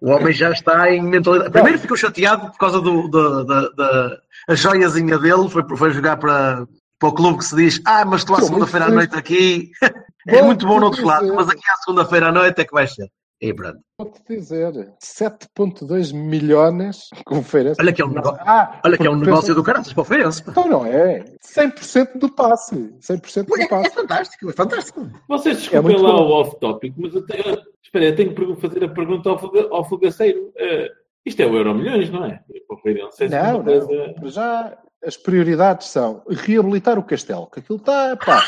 O 0.00 0.10
homem 0.10 0.32
já 0.32 0.50
está 0.52 0.88
em 0.94 1.02
mentalidade. 1.02 1.50
Primeiro 1.50 1.78
ficou 1.80 1.96
chateado 1.96 2.50
por 2.52 2.58
causa 2.58 2.80
do, 2.80 3.08
da, 3.08 3.42
da, 3.42 3.68
da- 3.70 4.18
a 4.50 4.54
joiazinha 4.54 5.18
dele, 5.18 5.48
foi, 5.48 5.62
foi 5.76 5.90
jogar 5.92 6.16
para, 6.18 6.66
para 6.98 7.08
o 7.08 7.14
clube 7.14 7.38
que 7.38 7.44
se 7.44 7.56
diz: 7.56 7.80
Ah, 7.86 8.04
mas 8.04 8.24
tu 8.24 8.34
à 8.34 8.40
segunda-feira 8.42 8.86
à 8.86 8.90
noite 8.90 9.14
aqui 9.16 9.70
é 10.28 10.40
Bom, 10.40 10.46
muito 10.46 10.66
bom 10.66 10.78
no 10.80 10.86
outro 10.86 11.06
lado, 11.06 11.32
mas 11.34 11.48
aqui 11.48 11.62
à 11.70 11.76
segunda-feira 11.76 12.28
à 12.28 12.32
noite 12.32 12.60
é 12.60 12.64
que 12.64 12.72
vai 12.72 12.86
ser. 12.86 13.08
E 13.42 13.54
pronto. 13.54 13.78
Vou-te 13.98 14.20
dizer, 14.28 14.70
7.2 15.02 16.12
milhões 16.12 17.08
conferência. 17.24 17.82
Olha 17.82 17.90
que 17.92 18.02
é 18.02 18.04
um 18.04 18.10
negócio, 18.12 18.38
Ah, 18.44 18.80
olha 18.84 18.98
que 18.98 19.06
é 19.06 19.10
um 19.10 19.16
negócio 19.16 19.42
pensa- 19.42 19.54
do 19.54 19.62
caralho 19.62 19.94
para 19.94 20.00
o 20.00 20.04
Feirense. 20.04 20.42
Então 20.46 20.68
não 20.68 20.84
é. 20.84 21.24
100% 21.40 22.18
do 22.18 22.28
passe. 22.34 22.74
100% 23.00 23.46
Pô, 23.46 23.56
do 23.56 23.62
É, 23.62 23.64
é 23.64 23.68
passe. 23.68 23.94
fantástico, 23.94 24.50
é 24.50 24.52
fantástico. 24.52 25.08
Vocês 25.26 25.56
É 25.56 25.60
desculpem 25.60 25.82
muito 25.92 26.02
lá 26.02 26.12
bom. 26.12 26.28
o 26.28 26.32
off-topic, 26.40 26.94
mas 26.98 27.14
eu 27.14 27.24
tenho, 27.24 27.58
espera, 27.82 28.04
eu 28.04 28.16
tenho 28.16 28.34
que 28.34 28.60
fazer 28.60 28.84
a 28.84 28.88
pergunta 28.88 29.30
ao, 29.30 29.38
fuga- 29.38 29.68
ao 29.70 29.88
fogaceiro. 29.88 30.52
Eh, 30.58 30.88
isto 31.26 31.40
é 31.42 31.46
o 31.46 31.56
Euro 31.56 31.74
Milhões, 31.74 32.10
não 32.10 32.24
é? 32.24 32.40
Para 32.66 32.76
o 32.76 32.80
Feirense, 32.80 33.24
é 33.24 33.28
Não, 33.28 33.52
não. 33.58 33.64
coisa- 33.64 34.14
Já 34.24 34.78
as 35.04 35.16
prioridades 35.16 35.88
são 35.88 36.22
reabilitar 36.28 36.98
o 36.98 37.02
castelo, 37.02 37.46
que 37.46 37.60
aquilo 37.60 37.78
está, 37.78 38.16
pá. 38.16 38.42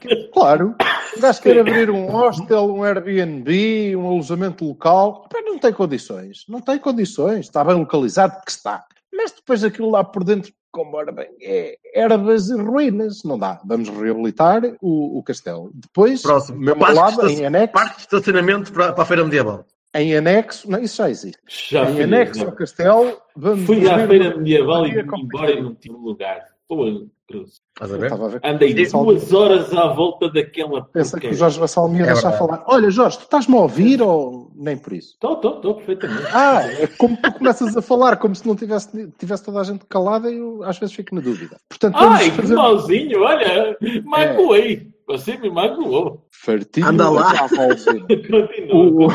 quer- 0.00 0.28
Claro, 0.32 0.74
o 1.16 1.20
gajo 1.20 1.42
quer 1.42 1.58
abrir 1.58 1.90
um 1.90 2.06
hostel, 2.10 2.66
um 2.74 2.82
Airbnb, 2.84 3.96
um 3.96 4.06
alojamento 4.08 4.64
local, 4.64 5.26
pá, 5.28 5.40
não 5.42 5.58
tem 5.58 5.72
condições, 5.72 6.44
não 6.48 6.60
tem 6.60 6.78
condições, 6.78 7.46
está 7.46 7.62
bem 7.64 7.74
localizado 7.76 8.40
que 8.44 8.50
está. 8.50 8.84
Mas 9.12 9.32
depois 9.32 9.64
aquilo 9.64 9.90
lá 9.90 10.04
por 10.04 10.22
dentro, 10.22 10.52
como 10.70 10.96
ora 10.96 11.10
bem, 11.10 11.28
é 11.40 11.76
ervas 11.94 12.48
e 12.50 12.54
ruínas, 12.60 13.22
não 13.24 13.38
dá. 13.38 13.60
Vamos 13.64 13.88
reabilitar 13.88 14.62
o, 14.80 15.18
o 15.18 15.22
castelo. 15.22 15.70
Depois, 15.74 16.22
Próximo. 16.22 16.58
mesmo 16.58 16.78
Parque 16.80 16.94
lado, 16.96 17.26
de 17.26 17.34
em 17.42 17.46
anexo, 17.46 17.72
Parque 17.72 17.96
de 17.96 18.00
estacionamento 18.02 18.72
para, 18.72 18.92
para 18.92 19.02
a 19.02 19.06
Feira 19.06 19.24
Medieval. 19.24 19.64
Em 19.94 20.16
anexo, 20.16 20.70
não, 20.70 20.80
isso 20.80 20.96
já 20.98 21.10
existe. 21.10 21.38
Já 21.70 21.90
em 21.90 22.02
anexo 22.02 22.44
ao 22.44 22.52
castelo, 22.52 23.18
vamos 23.36 23.64
Fui 23.66 23.88
à 23.88 24.06
feira 24.06 24.36
medieval 24.36 24.86
e 24.86 24.92
vim 24.94 25.06
com- 25.06 25.18
embora 25.18 25.52
e 25.52 25.62
não 25.62 25.74
tive 25.74 25.94
lugar. 25.96 26.46
Pô, 26.68 27.06
cruz. 27.28 27.60
Estás 27.74 27.92
a 27.92 27.96
ver? 27.98 28.30
ver. 28.30 28.40
Andei 28.42 28.74
duas 28.74 29.32
horas 29.32 29.72
à 29.72 29.88
volta 29.88 30.30
daquela 30.30 30.84
Pensa 30.86 31.20
que 31.20 31.28
o 31.28 31.34
Jorge 31.34 31.60
Vassal 31.60 31.88
me 31.88 31.98
ia 31.98 32.04
É 32.04 32.12
deixar 32.14 32.32
falar. 32.32 32.64
Olha, 32.66 32.90
Jorge, 32.90 33.18
tu 33.18 33.24
estás-me 33.24 33.54
a 33.54 33.60
ouvir 33.60 34.02
ou 34.02 34.50
nem 34.56 34.76
por 34.76 34.94
isso? 34.94 35.12
Estou, 35.12 35.34
estou, 35.34 35.56
estou, 35.56 35.74
perfeitamente. 35.76 36.26
Ah, 36.32 36.62
é 36.62 36.86
como 36.86 37.16
tu 37.20 37.32
começas 37.34 37.76
a 37.76 37.82
falar, 37.82 38.16
como 38.16 38.34
se 38.34 38.46
não 38.46 38.56
tivesse, 38.56 39.12
tivesse 39.18 39.44
toda 39.44 39.60
a 39.60 39.64
gente 39.64 39.84
calada 39.86 40.30
e 40.30 40.38
eu 40.38 40.62
às 40.64 40.78
vezes 40.78 40.94
fico 40.94 41.14
na 41.14 41.20
dúvida. 41.20 41.56
Portanto, 41.68 41.94
vamos 41.94 42.18
Ai, 42.18 42.30
que 42.30 42.36
fazer 42.36 42.54
mauzinho, 42.54 43.20
olha, 43.20 43.76
magoei. 44.04 44.88
Você 45.06 45.38
me 45.38 45.48
magoou. 45.48 46.26
fartinho 46.30 46.86
Anda 46.86 47.08
lá. 47.08 47.32
Valzinho. 47.46 48.06
Continua. 48.28 49.08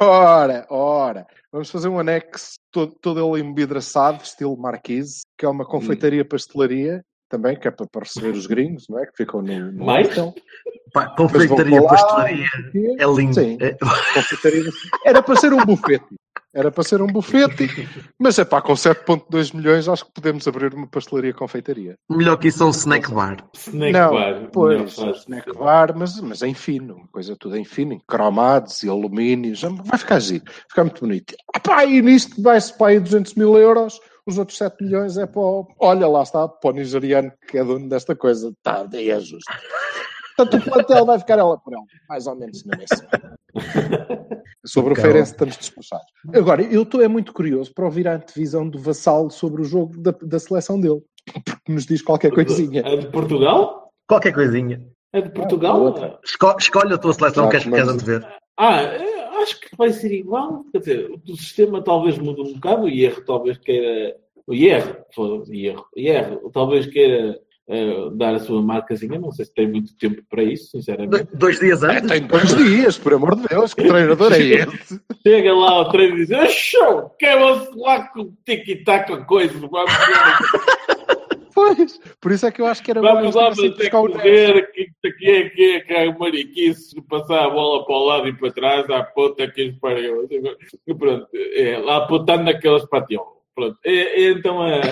Ora, 0.00 0.66
ora, 0.68 1.26
vamos 1.52 1.70
fazer 1.70 1.88
um 1.88 2.00
anexo 2.00 2.56
todo, 2.72 2.96
todo 3.00 3.36
ele 3.36 3.46
embidraçado, 3.46 4.24
estilo 4.24 4.56
Marquise, 4.56 5.20
que 5.38 5.46
é 5.46 5.48
uma 5.48 5.64
confeitaria 5.64 6.24
pastelaria, 6.24 7.04
também, 7.28 7.58
que 7.58 7.68
é 7.68 7.70
para, 7.70 7.86
para 7.86 8.02
receber 8.02 8.30
os 8.30 8.46
gringos, 8.46 8.86
não 8.88 8.98
é? 8.98 9.06
Que 9.06 9.16
ficam 9.16 9.42
no, 9.42 9.72
no 9.72 9.84
Mais? 9.84 10.08
Pá, 10.92 11.06
vão 11.16 11.28
confeitaria, 11.28 11.80
lá, 11.82 11.88
pastelaria, 11.88 12.46
não 12.74 13.14
é 13.14 13.16
lindo. 13.16 13.34
Sim. 13.34 13.58
É- 13.60 13.76
Confeitaria. 14.14 14.70
Era 15.04 15.22
para 15.22 15.36
ser 15.36 15.52
um 15.52 15.64
bufete. 15.64 16.06
Era 16.54 16.70
para 16.70 16.84
ser 16.84 17.02
um 17.02 17.06
bufete, 17.06 17.86
mas 18.18 18.38
é 18.38 18.44
pá, 18.44 18.62
com 18.62 18.72
7.2 18.72 19.54
milhões 19.54 19.90
acho 19.90 20.06
que 20.06 20.12
podemos 20.12 20.48
abrir 20.48 20.72
uma 20.72 20.86
pastelaria 20.86 21.34
confeitaria. 21.34 21.98
melhor 22.08 22.38
que 22.38 22.48
isso 22.48 22.62
é 22.62 22.66
um 22.66 22.70
snack 22.70 23.12
bar. 23.12 23.46
Snack 23.54 23.92
não, 23.92 24.10
bar. 24.14 24.48
pois, 24.50 24.94
frase. 24.94 25.18
snack 25.18 25.52
bar, 25.52 25.94
mas, 25.94 26.18
mas 26.22 26.40
em 26.40 26.54
fino, 26.54 26.94
uma 26.94 27.08
coisa 27.08 27.36
tudo 27.38 27.58
em 27.58 27.64
fino, 27.64 27.92
em 27.92 28.00
cromados 28.08 28.82
e 28.82 28.88
alumínios, 28.88 29.60
vai 29.84 29.98
ficar 29.98 30.18
giro, 30.18 30.44
vai 30.46 30.54
ficar 30.70 30.84
muito 30.84 31.00
bonito. 31.02 31.34
Ah, 31.54 31.60
pá, 31.60 31.84
e 31.84 32.00
nisto 32.00 32.40
vai-se 32.40 32.72
para 32.78 32.86
aí 32.86 33.00
200 33.00 33.34
mil 33.34 33.58
euros, 33.58 34.00
os 34.26 34.38
outros 34.38 34.58
7 34.58 34.82
milhões 34.82 35.16
é 35.16 35.26
para 35.26 35.40
o, 35.40 35.66
olha 35.78 36.08
lá 36.08 36.22
está, 36.22 36.48
para 36.48 36.70
o 36.70 36.72
nigeriano 36.72 37.32
que 37.48 37.58
é 37.58 37.64
dono 37.64 37.88
desta 37.88 38.14
coisa, 38.16 38.52
tá, 38.62 38.82
daí 38.82 39.10
é 39.10 39.20
justo. 39.20 39.50
Portanto, 40.36 40.60
o 40.66 40.70
plantel 40.70 41.06
vai 41.06 41.18
ficar 41.18 41.38
ela 41.38 41.56
por 41.58 41.72
ela, 41.72 41.84
mais 42.08 42.26
ou 42.26 42.36
menos 42.36 42.64
na 42.64 42.76
mesma. 42.76 43.06
Sobre 44.66 44.92
o. 44.92 44.96
Feirense 44.96 45.32
estamos 45.32 45.56
despachados. 45.56 46.06
Agora, 46.34 46.62
eu 46.62 46.82
estou 46.82 47.00
é 47.00 47.08
muito 47.08 47.32
curioso 47.32 47.72
para 47.72 47.84
ouvir 47.84 48.06
a 48.08 48.16
antevisão 48.16 48.68
do 48.68 48.78
Vassal 48.78 49.30
sobre 49.30 49.62
o 49.62 49.64
jogo 49.64 49.96
da, 49.96 50.10
da 50.22 50.38
seleção 50.38 50.78
dele, 50.78 51.00
porque 51.44 51.72
nos 51.72 51.86
diz 51.86 52.02
qualquer 52.02 52.32
coisinha. 52.32 52.82
É 52.84 52.96
de 52.96 53.06
Portugal? 53.10 53.90
Qualquer 54.06 54.32
coisinha. 54.34 54.84
É 55.12 55.22
de 55.22 55.30
Portugal? 55.30 55.80
outra. 55.80 56.18
Esco- 56.22 56.56
escolhe 56.58 56.92
a 56.92 56.98
tua 56.98 57.14
seleção 57.14 57.44
Já 57.44 57.50
que 57.50 57.58
queres, 57.58 57.72
queres 57.72 57.88
antever. 57.88 58.36
Ah, 58.58 58.82
é, 58.82 59.15
acho 59.42 59.60
que 59.60 59.68
vai 59.76 59.90
ser 59.90 60.12
igual. 60.12 60.64
Quer 60.72 60.78
dizer, 60.78 61.10
o 61.28 61.36
sistema 61.36 61.82
talvez 61.82 62.18
mude 62.18 62.40
um 62.42 62.52
bocado, 62.54 62.84
o 62.84 62.88
IR 62.88 63.24
talvez 63.24 63.58
queira. 63.58 64.16
O 64.46 64.54
IR, 64.54 64.98
foda-se, 65.14 65.52
IR, 65.54 65.76
IR 65.96 66.38
talvez 66.52 66.86
queira 66.86 67.36
eh, 67.68 68.10
dar 68.12 68.34
a 68.34 68.38
sua 68.38 68.62
marcazinha. 68.62 69.18
Não 69.18 69.32
sei 69.32 69.44
se 69.44 69.52
tem 69.54 69.68
muito 69.68 69.96
tempo 69.96 70.22
para 70.30 70.42
isso, 70.44 70.70
sinceramente. 70.70 71.26
Dois 71.34 71.58
dias 71.58 71.82
É, 71.82 71.96
antes. 71.98 72.10
tem 72.10 72.22
dois 72.28 72.54
dias, 72.54 72.96
por 72.96 73.14
amor 73.14 73.34
de 73.34 73.48
Deus, 73.48 73.74
que 73.74 73.82
treinador 73.88 74.32
é 74.32 74.38
esse? 74.40 75.00
Chega 75.26 75.52
lá 75.52 75.70
ao 75.72 75.90
treino 75.90 76.14
e 76.16 76.20
diz: 76.26 76.30
"Ah, 76.32 76.46
show, 76.46 77.10
quer-se 77.18 77.70
lá 77.76 78.06
com 78.08 78.32
tic-tac 78.44 79.24
coisa, 79.26 79.52
vamos 79.58 79.70
Pois, 81.56 81.98
por 82.20 82.32
isso 82.32 82.44
é 82.44 82.52
que 82.52 82.60
eu 82.60 82.66
acho 82.66 82.82
que 82.82 82.90
era 82.90 83.00
Vamos 83.00 83.34
lá 83.34 83.46
para 83.46 83.54
ter 83.54 83.72
que 83.72 83.90
correr, 83.90 84.70
que 84.72 84.90
é 85.26 85.48
que 85.48 85.64
é 85.64 85.80
que 85.80 85.92
é 85.94 86.06
o 86.06 86.18
mariquice, 86.18 87.00
passar 87.08 87.46
a 87.46 87.48
bola 87.48 87.82
para 87.86 87.94
o 87.94 88.04
lado 88.04 88.28
e 88.28 88.36
para 88.36 88.52
trás, 88.52 88.90
à 88.90 89.02
puta 89.02 89.50
que 89.50 89.70
os 89.70 89.78
pariu. 89.78 90.28
Pronto, 90.98 91.26
é, 91.34 91.78
lá 91.78 91.96
apontando 91.96 92.44
naquelas 92.44 92.84
patiolas. 92.84 93.38
Pronto, 93.54 93.78
e, 93.86 93.90
e 93.90 94.32
então, 94.32 94.66
eh, 94.66 94.82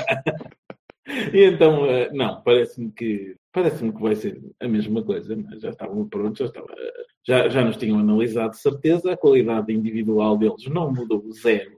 e 1.35 1.45
então 1.45 1.85
eh, 1.85 2.11
não, 2.15 2.41
parece-me 2.41 2.91
que 2.93 3.37
parece-me 3.53 3.93
que 3.93 4.01
vai 4.01 4.15
ser 4.15 4.41
a 4.59 4.67
mesma 4.67 5.03
coisa, 5.03 5.37
mas 5.37 5.61
já 5.61 5.69
estavam 5.69 6.09
prontos, 6.09 6.39
já, 6.39 6.47
estava, 6.47 6.75
já, 7.27 7.49
já 7.51 7.63
nos 7.63 7.77
tinham 7.77 7.99
analisado 7.99 8.53
de 8.53 8.61
certeza, 8.61 9.13
a 9.13 9.19
qualidade 9.19 9.71
individual 9.71 10.39
deles 10.39 10.67
não 10.69 10.91
mudou 10.91 11.31
zero. 11.31 11.73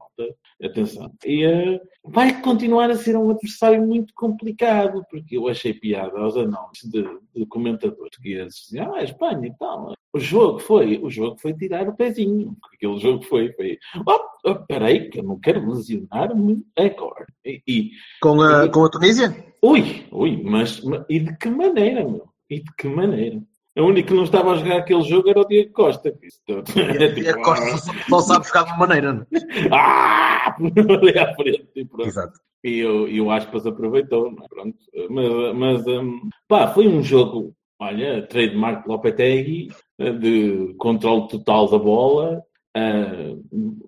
Atenção. 0.63 1.13
E 1.25 1.45
eh, 1.45 1.81
vai 2.05 2.41
continuar 2.41 2.91
a 2.91 2.97
ser 2.97 3.17
um 3.17 3.31
adversário 3.31 3.87
muito 3.87 4.13
complicado, 4.15 5.05
porque 5.11 5.37
eu 5.37 5.49
achei 5.49 5.75
piada 5.75 6.19
aos 6.19 6.37
anúncios 6.37 6.91
de, 6.91 7.03
de 7.35 7.47
comentadores 7.47 7.97
portugueses. 7.99 8.75
Ah, 8.79 9.03
Espanha 9.03 9.47
e 9.49 9.55
tal. 9.59 9.95
O 10.13 10.19
jogo 10.19 10.59
foi, 10.61 10.99
o 10.99 11.11
jogo 11.11 11.37
foi 11.39 11.53
tirar 11.53 11.89
o 11.89 11.95
pezinho. 11.97 12.57
Aquele 12.75 12.99
jogo 12.99 13.23
foi, 13.25 13.53
foi. 13.53 13.79
Oh, 14.07 14.51
oh, 14.51 14.55
peraí, 14.67 15.11
que 15.11 15.19
eu 15.21 15.25
não 15.25 15.39
quero 15.39 15.69
lesionar-me 15.69 16.63
agora. 16.77 17.27
E, 17.45 17.61
e, 17.69 17.91
Com 18.23 18.41
a, 18.41 18.69
com 18.71 18.85
a 18.85 18.89
Tunísia? 18.91 19.37
ui, 19.63 20.07
ui, 20.13 20.43
mas, 20.43 20.81
mas- 20.83 21.05
e 21.11 21.21
de 21.21 21.37
que 21.37 21.49
maneira, 21.51 22.03
meu? 22.05 22.29
E 22.49 22.61
de 22.63 22.73
que 22.79 22.89
maneira? 22.89 23.43
O 23.77 23.83
único 23.83 24.09
que 24.09 24.15
não 24.15 24.25
estava 24.25 24.53
a 24.53 24.57
jogar 24.57 24.79
aquele 24.79 25.03
jogo 25.03 25.29
era 25.29 25.41
o 25.41 25.45
Diego 25.47 25.73
Costa. 25.73 26.11
que 26.11 26.27
é 26.53 26.53
E 26.55 27.05
a 27.05 27.15
tipo, 27.35 27.43
Costa 27.43 27.77
só, 27.77 27.93
só 28.09 28.21
sabe 28.21 28.47
jogar 28.47 28.65
de 28.65 28.71
uma 28.71 28.79
maneira. 28.87 29.13
não 29.13 29.23
é? 29.23 29.27
Ah! 29.73 30.57
Ali 30.59 31.19
à 31.19 31.35
frente. 31.35 31.69
E 31.75 31.85
pronto. 31.85 32.09
Exato. 32.09 32.41
E 32.65 32.85
o, 32.85 33.07
e 33.07 33.21
o 33.21 33.31
Aspas 33.31 33.67
aproveitou, 33.67 34.33
não 34.33 34.45
é? 34.45 34.49
Pronto. 34.49 34.79
Mas, 35.11 35.55
mas 35.55 35.87
hum, 35.87 36.29
pá, 36.49 36.69
foi 36.69 36.89
um 36.89 37.03
jogo, 37.03 37.55
olha, 37.79 38.27
trademark 38.27 38.87
Lopetegui, 38.89 39.69
eh, 39.99 40.13
de 40.13 40.75
controle 40.79 41.29
total 41.29 41.69
da 41.69 41.79
bola, 41.79 42.43
eh, 42.75 43.37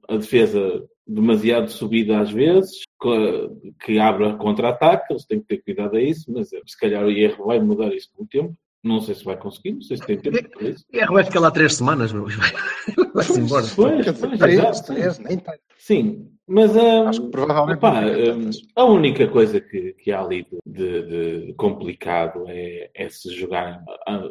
a 0.08 0.16
defesa 0.16 0.84
demasiado 1.06 1.70
subida 1.70 2.20
às 2.20 2.30
vezes, 2.30 2.82
que, 3.00 3.50
que 3.84 3.98
abre 3.98 4.26
a 4.28 4.34
contra-ataque, 4.34 5.12
eles 5.12 5.24
têm 5.24 5.40
que 5.40 5.46
ter 5.46 5.62
cuidado 5.62 5.96
a 5.96 6.02
isso, 6.02 6.30
mas 6.30 6.52
eh, 6.52 6.60
se 6.66 6.78
calhar 6.78 7.02
o 7.04 7.10
IR 7.10 7.36
vai 7.38 7.58
mudar 7.58 7.94
isso 7.94 8.10
com 8.14 8.24
o 8.24 8.26
tempo. 8.26 8.54
Não 8.82 9.00
sei 9.00 9.14
se 9.14 9.24
vai 9.24 9.36
conseguir, 9.36 9.72
não 9.72 9.82
sei 9.82 9.96
se 9.96 10.06
tem 10.06 10.18
tempo 10.18 10.50
para 10.50 10.68
isso. 10.68 10.84
E 10.92 11.04
vai 11.04 11.24
ficar 11.24 11.40
lá 11.40 11.50
três 11.50 11.74
semanas, 11.74 12.12
meu. 12.12 12.26
Vai-se 13.12 13.40
embora. 13.40 13.66
Pois, 13.74 14.06
pois, 14.12 14.38
três, 14.38 14.80
três, 14.82 15.18
nem 15.18 15.38
tem. 15.38 15.58
Sim, 15.76 16.30
mas 16.46 16.74
hum, 16.74 17.08
Acho 17.08 17.22
que 17.22 17.30
provavelmente 17.30 17.84
hum, 17.84 18.40
tantas. 18.40 18.62
a 18.76 18.84
única 18.84 19.28
coisa 19.28 19.60
que, 19.60 19.94
que 19.94 20.12
há 20.12 20.20
ali 20.20 20.46
de, 20.66 21.46
de 21.46 21.54
complicado 21.54 22.44
é, 22.46 22.90
é 22.94 23.08
se 23.08 23.30
jogarem, 23.34 23.78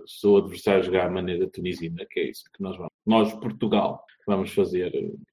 se 0.06 0.26
o 0.26 0.38
adversário 0.38 0.84
jogar 0.84 1.08
à 1.08 1.12
maneira 1.12 1.48
tunisina, 1.48 2.06
que 2.10 2.20
é 2.20 2.30
isso 2.30 2.44
que 2.54 2.64
nós 2.64 2.76
vamos, 2.76 2.92
nós, 3.06 3.34
Portugal, 3.34 4.04
vamos 4.26 4.52
fazer 4.54 4.92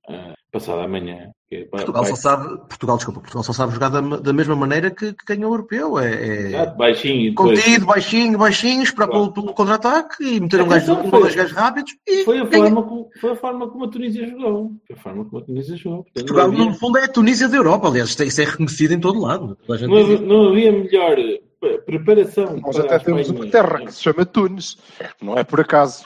uh, 0.08 0.34
passado 0.54 0.80
amanhã. 0.80 1.28
que 1.48 1.56
é- 1.56 1.64
Portugal 1.66 2.02
vai- 2.02 2.10
só 2.12 2.16
sabe, 2.16 2.56
Portugal, 2.68 2.96
desculpa, 2.96 3.20
Portugal 3.20 3.42
só 3.44 3.52
sabe 3.52 3.74
jogar 3.74 3.90
da, 3.90 4.00
da 4.00 4.32
mesma 4.32 4.56
maneira 4.56 4.90
que, 4.90 5.12
que 5.12 5.24
ganha 5.26 5.46
o 5.46 5.52
europeu. 5.52 5.98
É, 5.98 6.10
é 6.14 6.46
Exato, 6.48 6.76
baixinho 6.78 7.30
depois. 7.30 7.58
contido, 7.62 7.86
baixinho, 7.86 8.38
baixinho, 8.38 8.82
esperar 8.82 9.08
pelo, 9.08 9.30
pelo 9.32 9.52
contra-ataque 9.52 10.24
e 10.24 10.40
meter 10.40 10.62
um 10.62 10.68
gajo, 10.68 10.94
um 10.94 11.10
dois 11.10 11.34
gajos 11.34 11.52
rápidos 11.52 11.92
e 12.08 12.24
Foi 12.24 12.38
a, 12.38 12.44
ganha. 12.44 12.64
forma 12.64 12.82
como, 12.82 13.10
foi 13.20 13.30
a 13.32 13.36
forma 13.36 13.68
como 13.68 13.84
a 13.84 13.88
Tunísia 13.88 14.26
jogou. 14.26 14.72
Foi 14.86 14.96
a 14.96 14.98
forma 14.98 15.24
como 15.26 15.42
a 15.42 15.44
Tunísia 15.44 15.76
jogou. 15.76 16.04
Portanto, 16.04 16.14
Portugal, 16.26 16.46
havia- 16.46 16.64
no 16.64 16.74
fundo, 16.74 16.98
é 16.98 17.04
a 17.04 17.08
Tunísia 17.08 17.48
da 17.48 17.56
Europa. 17.58 17.88
Aliás, 17.88 18.08
isto 18.08 18.22
é- 18.22 18.26
isso 18.26 18.40
é 18.40 18.44
reconhecido 18.44 18.92
em 18.94 19.00
todo 19.00 19.20
lado. 19.20 19.56
Toda 19.66 19.74
a 19.74 19.76
gente 19.80 19.90
não 19.90 19.98
havia, 19.98 20.14
isso. 20.14 20.24
não 20.24 20.48
havia 20.48 20.72
melhor 20.72 21.18
eh, 21.18 21.78
preparação. 21.86 22.56
Nós 22.58 22.76
para 22.76 22.84
até 22.86 22.98
temos 23.00 23.28
uma 23.30 23.46
terra 23.46 23.78
que 23.84 23.92
se 23.92 24.02
chama 24.02 24.24
Tunes. 24.26 24.76
Não 25.22 25.36
é 25.38 25.44
por 25.44 25.60
acaso. 25.60 26.04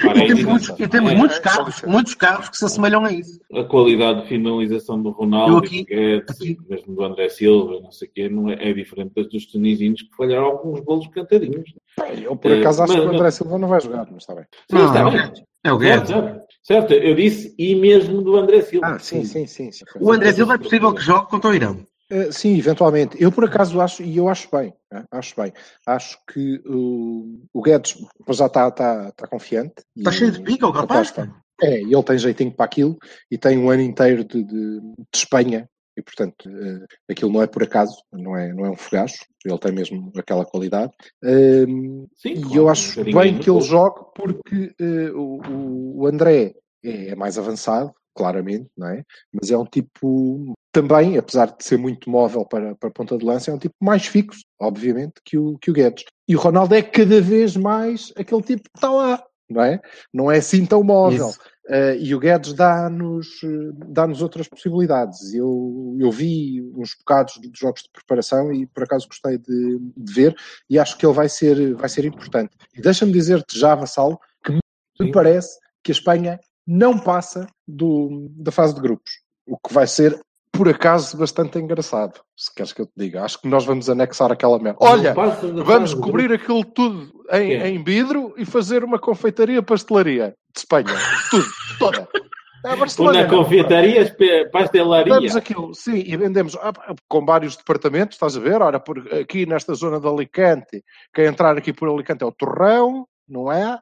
Para 0.00 0.24
E 0.24 0.26
temos, 0.26 0.44
muitos, 0.44 0.68
e 0.80 0.88
temos 0.88 1.12
É, 1.12 1.14
muitos 1.14 1.36
é, 1.36 1.40
carros, 1.40 1.82
é. 1.82 1.86
muitos 1.86 2.14
carros 2.14 2.48
que 2.48 2.56
se 2.56 2.64
assemelham 2.64 3.04
a 3.04 3.12
isso. 3.12 3.38
a 3.52 3.62
qualidade 3.64 4.22
de 4.22 4.28
finalização 4.28 5.02
do 5.02 5.10
Ronaldo, 5.10 5.58
aqui- 5.58 5.82
do 5.82 5.86
Guedes, 5.86 6.30
aqui- 6.40 6.58
mesmo 6.68 6.94
do 6.94 7.04
André 7.04 7.28
Silva, 7.28 7.80
não 7.80 7.92
sei 7.92 8.08
o 8.08 8.10
quê, 8.10 8.28
não 8.28 8.48
é, 8.48 8.70
é 8.70 8.72
diferente 8.72 9.12
das 9.14 9.28
dos 9.28 9.44
tunisinos 9.46 10.00
que 10.02 10.16
falharam 10.16 10.46
alguns 10.46 10.80
golos 10.80 11.06
cantadinhos. 11.08 11.74
Bem, 12.00 12.22
Eu, 12.24 12.34
por 12.36 12.50
É, 12.50 12.60
acaso, 12.60 12.82
acho 12.82 12.92
mas- 12.94 13.02
que 13.02 13.06
o 13.08 13.14
André 13.14 13.30
Silva 13.30 13.58
não 13.58 13.68
vai 13.68 13.80
jogar, 13.80 14.06
mas 14.10 14.22
está 14.22 14.34
bem. 14.34 14.44
Sim, 14.70 14.76
Não, 14.76 14.86
está 14.86 15.00
é 15.00 15.04
o 15.04 15.10
bem. 15.10 15.20
Guedes. 15.20 15.42
É 15.64 15.72
o 15.72 15.78
Certo, 15.78 16.06
Guedes. 16.06 16.08
certo. 16.08 16.42
Certo, 16.64 16.92
eu 16.94 17.14
disse 17.16 17.54
e 17.58 17.74
mesmo 17.74 18.22
do 18.22 18.36
André 18.36 18.62
Silva. 18.62 18.86
Ah, 18.86 18.98
sim, 18.98 19.24
sim, 19.24 19.46
sim. 19.46 19.70
sim. 19.72 19.84
O 20.00 20.12
André 20.12 20.32
Silva 20.32 20.54
é 20.54 20.58
possível 20.58 20.92
que 20.94 21.02
jogue 21.02 21.28
contra 21.28 21.50
o 21.50 21.54
Irão. 21.54 21.84
Uh, 22.12 22.30
sim, 22.30 22.58
eventualmente. 22.58 23.16
Eu, 23.20 23.32
por 23.32 23.44
acaso, 23.44 23.80
acho, 23.80 24.02
e 24.02 24.18
eu 24.18 24.28
acho 24.28 24.48
bem, 24.50 24.74
né? 24.92 25.04
acho 25.10 25.34
bem. 25.34 25.52
Acho 25.86 26.18
que 26.30 26.60
uh, 26.66 27.48
o 27.54 27.62
Guedes 27.62 27.96
pois 28.26 28.36
já 28.36 28.46
está 28.46 28.70
tá, 28.70 29.10
tá 29.12 29.26
confiante. 29.26 29.74
Está 29.96 30.12
cheio 30.12 30.30
de 30.30 30.42
pica, 30.42 30.66
o 30.66 30.70
rapaz. 30.70 31.10
Tá. 31.10 31.26
É, 31.62 31.80
ele 31.80 32.02
tem 32.02 32.18
jeitinho 32.18 32.52
para 32.52 32.66
aquilo 32.66 32.98
e 33.30 33.38
tem 33.38 33.56
um 33.56 33.70
ano 33.70 33.82
inteiro 33.82 34.24
de, 34.24 34.42
de, 34.44 34.80
de 34.80 35.06
Espanha 35.14 35.68
e, 35.96 36.02
portanto, 36.02 36.48
uh, 36.48 36.86
aquilo 37.10 37.32
não 37.32 37.42
é 37.42 37.46
por 37.46 37.62
acaso, 37.62 38.02
não 38.12 38.36
é, 38.36 38.52
não 38.52 38.66
é 38.66 38.70
um 38.70 38.76
fogacho, 38.76 39.24
ele 39.44 39.58
tem 39.58 39.72
mesmo 39.72 40.12
aquela 40.16 40.44
qualidade. 40.44 40.92
Um, 41.22 42.08
Sim, 42.16 42.30
e 42.30 42.40
claro, 42.40 42.56
eu 42.56 42.68
acho 42.68 43.04
bem 43.04 43.38
que 43.38 43.50
ele 43.50 43.60
jogue 43.60 44.00
porque 44.14 44.74
uh, 44.80 45.16
o, 45.16 46.00
o 46.00 46.06
André 46.06 46.54
é, 46.84 47.08
é 47.08 47.14
mais 47.14 47.38
avançado, 47.38 47.92
claramente, 48.14 48.68
não 48.76 48.88
é? 48.88 49.04
Mas 49.32 49.50
é 49.50 49.56
um 49.56 49.64
tipo 49.64 50.54
também, 50.72 51.18
apesar 51.18 51.54
de 51.54 51.62
ser 51.62 51.76
muito 51.76 52.08
móvel 52.08 52.46
para, 52.46 52.74
para 52.74 52.88
a 52.88 52.92
ponta 52.92 53.18
de 53.18 53.24
lança, 53.24 53.50
é 53.50 53.54
um 53.54 53.58
tipo 53.58 53.74
mais 53.80 54.06
fixo, 54.06 54.40
obviamente, 54.58 55.14
que 55.24 55.36
o, 55.38 55.58
que 55.58 55.70
o 55.70 55.74
Guedes. 55.74 56.04
E 56.26 56.34
o 56.34 56.40
Ronaldo 56.40 56.74
é 56.74 56.82
cada 56.82 57.20
vez 57.20 57.56
mais 57.56 58.12
aquele 58.16 58.42
tipo 58.42 58.62
que 58.62 58.78
está 58.78 58.90
lá, 58.90 59.22
não 59.50 59.62
é? 59.62 59.80
Não 60.12 60.32
é 60.32 60.38
assim 60.38 60.64
tão 60.64 60.82
móvel. 60.82 61.28
Uh, 61.68 61.94
e 62.00 62.12
o 62.12 62.18
Guedes 62.18 62.54
dá-nos 62.54 63.40
uh, 63.42 63.72
dá-nos 63.86 64.20
outras 64.20 64.48
possibilidades. 64.48 65.32
Eu, 65.32 65.96
eu 66.00 66.10
vi 66.10 66.60
uns 66.74 66.94
bocados 66.94 67.34
de 67.34 67.50
jogos 67.54 67.82
de 67.82 67.90
preparação 67.92 68.52
e 68.52 68.66
por 68.66 68.82
acaso 68.82 69.06
gostei 69.06 69.38
de, 69.38 69.78
de 69.96 70.12
ver 70.12 70.34
e 70.68 70.78
acho 70.78 70.98
que 70.98 71.06
ele 71.06 71.14
vai 71.14 71.28
ser, 71.28 71.74
vai 71.74 71.88
ser 71.88 72.04
importante. 72.04 72.50
E 72.74 72.80
deixa-me 72.80 73.12
dizer-te 73.12 73.58
já, 73.58 73.74
Vassalo, 73.74 74.18
que 74.44 74.52
me 75.00 75.12
parece 75.12 75.56
que 75.84 75.92
a 75.92 75.94
Espanha 75.94 76.40
não 76.66 76.98
passa 76.98 77.46
do, 77.66 78.28
da 78.30 78.50
fase 78.50 78.74
de 78.74 78.80
grupos. 78.80 79.12
O 79.46 79.56
que 79.56 79.72
vai 79.72 79.86
ser, 79.86 80.20
por 80.62 80.68
acaso, 80.68 81.16
bastante 81.16 81.58
engraçado. 81.58 82.20
Se 82.36 82.54
queres 82.54 82.72
que 82.72 82.82
eu 82.82 82.86
te 82.86 82.92
diga. 82.96 83.24
Acho 83.24 83.40
que 83.40 83.48
nós 83.48 83.64
vamos 83.64 83.90
anexar 83.90 84.30
aquela 84.30 84.60
merda. 84.60 84.78
Olha, 84.80 85.12
Vamos 85.12 85.92
cobrir 85.92 86.32
aquilo 86.32 86.64
tudo 86.64 87.12
em, 87.32 87.54
É. 87.54 87.68
em 87.68 87.82
vidro 87.82 88.32
e 88.36 88.44
fazer 88.44 88.84
uma 88.84 88.96
confeitaria 88.96 89.60
pastelaria 89.60 90.36
de 90.54 90.60
Espanha. 90.60 90.94
Tudo, 91.30 91.46
toda. 91.80 92.08
É 92.64 92.76
Barcelona. 92.76 93.22
Uma 93.22 93.26
não. 93.26 93.38
confeitaria, 93.42 94.16
pastelaria. 94.52 95.14
Damos 95.14 95.34
aquilo, 95.34 95.74
sim, 95.74 96.04
e 96.06 96.16
vendemos 96.16 96.54
ah, 96.54 96.72
com 97.08 97.26
vários 97.26 97.56
departamentos, 97.56 98.14
estás 98.14 98.36
a 98.36 98.40
ver? 98.40 98.62
Ora, 98.62 98.78
por, 98.78 99.00
aqui 99.12 99.44
nesta 99.46 99.74
zona 99.74 99.98
de 99.98 100.06
Alicante, 100.06 100.80
quem 101.12 101.24
entrar 101.24 101.58
aqui 101.58 101.72
por 101.72 101.88
Alicante 101.88 102.22
é 102.22 102.26
o 102.26 102.30
Torrão, 102.30 103.04
não 103.28 103.50
é? 103.50 103.76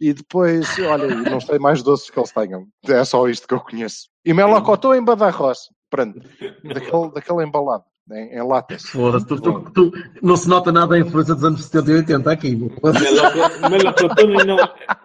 E 0.00 0.12
depois, 0.12 0.76
olha, 0.80 1.04
e 1.04 1.30
não 1.30 1.40
sei 1.40 1.60
mais 1.60 1.84
doces 1.84 2.10
que 2.10 2.18
eles 2.18 2.32
tenham. 2.32 2.66
É 2.88 3.04
só 3.04 3.28
isto 3.28 3.46
que 3.46 3.54
eu 3.54 3.60
conheço. 3.60 4.08
E 4.24 4.34
melocotão 4.34 4.92
em 4.92 5.04
Badajoz, 5.04 5.68
pronto, 5.90 6.20
daquele, 6.64 7.10
daquele 7.12 7.44
embalado, 7.44 7.84
em, 8.12 8.34
em 8.38 8.42
latas. 8.46 8.82
Foda-se, 8.84 9.26
tu, 9.26 9.40
tu- 9.40 9.70
tu- 9.74 9.92
não 10.22 10.36
se 10.36 10.48
nota 10.48 10.70
nada 10.72 10.94
a 10.94 10.98
influência 10.98 11.34
dos 11.34 11.44
anos 11.44 11.64
70 11.64 11.90
e 11.90 11.94
80 11.96 12.32
aqui. 12.32 12.56
Meloco- 12.56 13.68
Melocotón 13.70 14.30
e 14.40 14.44
não. 14.44 14.56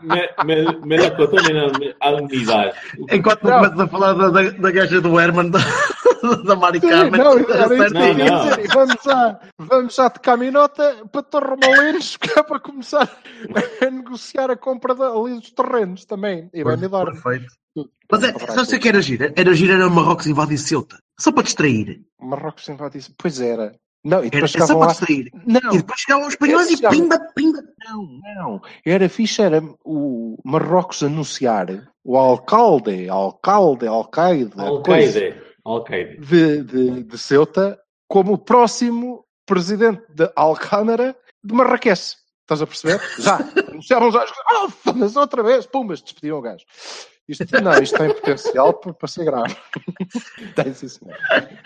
me- 0.01 0.29
me- 0.45 0.79
Melocotón 0.85 1.39
e 1.49 1.53
não 1.53 1.71
a 2.01 2.09
unidade. 2.21 2.77
Enquanto 3.11 3.43
não 3.43 3.51
começas 3.57 3.79
a 3.79 3.87
falar 3.87 4.13
da, 4.13 4.29
da, 4.29 4.49
da 4.51 4.71
gaja 4.71 5.01
do 5.01 5.19
Herman, 5.19 5.49
da, 5.51 5.59
da 6.45 6.55
Mari 6.55 6.79
Carmen, 6.81 7.19
não, 7.21 7.33
era 7.37 7.75
isso 7.75 7.93
que 7.93 7.97
eu 7.97 8.13
Não, 8.13 8.17
ia 8.17 8.31
não. 8.31 8.43
dizer. 8.49 8.65
E 8.65 8.67
Vamos 8.67 8.95
já, 9.05 9.39
vamos 9.59 9.95
já 9.95 10.07
de 10.09 10.19
caminhota 10.19 10.95
para 11.11 11.21
Torremolinos, 11.23 12.17
que 12.17 12.39
é 12.39 12.43
para 12.43 12.59
começar 12.59 13.09
a 13.81 13.89
negociar 13.91 14.49
a 14.49 14.55
compra 14.57 14.95
da- 14.95 15.09
ali 15.11 15.35
dos 15.35 15.51
terrenos 15.51 16.05
também. 16.05 16.49
E 16.53 16.63
vai 16.63 16.75
me 16.77 16.87
dar. 16.87 17.05
Perfeito. 17.05 17.45
Mas 18.11 18.23
é, 18.23 18.33
sabe 18.65 18.75
o 18.75 18.79
que 18.79 18.87
era 18.89 19.01
gira? 19.01 19.33
Era 19.35 19.53
gira 19.53 19.73
era 19.75 19.89
Marrocos 19.89 20.27
invadir 20.27 20.57
Ceuta. 20.57 20.97
Só 21.19 21.31
para 21.31 21.43
distrair. 21.43 22.01
Marrocos 22.19 22.65
disse, 22.91 23.13
pois 23.17 23.39
era. 23.39 23.75
Não, 24.03 24.23
e 24.23 24.29
depois 24.29 24.33
era 24.35 24.47
só 24.47 24.53
chegavam 24.53 24.77
para 24.77 24.87
lá. 24.87 24.93
distrair. 24.93 25.31
Não, 25.47 25.73
E 25.73 25.77
depois 25.77 25.99
chegavam 25.99 26.27
os 26.27 26.33
espanhóis 26.33 26.69
e 26.69 26.75
Chegavam- 26.75 26.99
pimba, 26.99 27.19
pimba. 27.35 27.63
não, 27.87 28.07
não. 28.35 28.61
Era 28.85 29.09
fixe, 29.09 29.41
era 29.41 29.63
o 29.83 30.37
Marrocos 30.45 31.01
anunciar 31.01 31.67
o 32.03 32.15
alcalde, 32.17 33.09
alcalde, 33.09 33.87
alcaide, 33.87 34.51
Al-Qaeda. 34.55 35.35
Al-Qaeda. 35.65 36.21
de, 36.23 36.63
de, 36.63 37.03
de 37.03 37.17
Ceuta 37.17 37.79
como 38.07 38.33
o 38.33 38.37
próximo 38.37 39.25
presidente 39.47 40.03
da 40.13 40.31
Alcâmara 40.35 41.15
de 41.43 41.53
Marrakech. 41.55 42.15
Estás 42.43 42.61
a 42.61 42.67
perceber? 42.67 43.01
Já. 43.17 43.37
Anunciavam 43.71 44.11
já. 44.11 44.23
Ah, 44.51 44.69
foda-se, 44.69 45.17
outra 45.17 45.41
vez. 45.41 45.65
Pumas, 45.65 45.99
despediam 46.03 46.37
o 46.37 46.41
gajo. 46.41 46.63
Isto, 47.27 47.43
não, 47.61 47.81
isto 47.81 47.97
tem 47.97 48.13
potencial 48.13 48.73
para, 48.73 48.93
para 48.93 49.07
ser 49.07 49.25
grave. 49.25 49.55
tem, 50.55 50.73
sim, 50.73 50.87
senhor. 50.87 51.17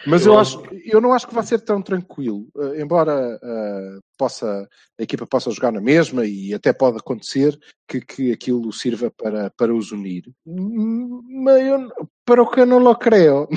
Mas 0.07 0.25
eu, 0.25 0.39
acho, 0.39 0.63
eu 0.85 1.01
não 1.01 1.11
acho 1.11 1.27
que 1.27 1.33
vai 1.33 1.43
ser 1.43 1.59
tão 1.59 1.81
tranquilo. 1.81 2.47
Uh, 2.55 2.75
embora 2.75 3.35
uh, 3.35 3.99
possa, 4.17 4.67
a 4.97 5.03
equipa 5.03 5.27
possa 5.27 5.51
jogar 5.51 5.71
na 5.71 5.81
mesma 5.81 6.25
e 6.25 6.53
até 6.53 6.71
pode 6.71 6.97
acontecer 6.97 7.59
que, 7.87 7.99
que 7.99 8.31
aquilo 8.31 8.71
sirva 8.71 9.11
para, 9.11 9.49
para 9.51 9.73
os 9.73 9.91
unir. 9.91 10.23
Mas 10.45 11.61
eu, 11.61 11.91
para 12.25 12.41
o 12.41 12.49
que 12.49 12.61
eu 12.61 12.65
não 12.65 12.79
lo 12.79 12.95
creio, 12.95 13.47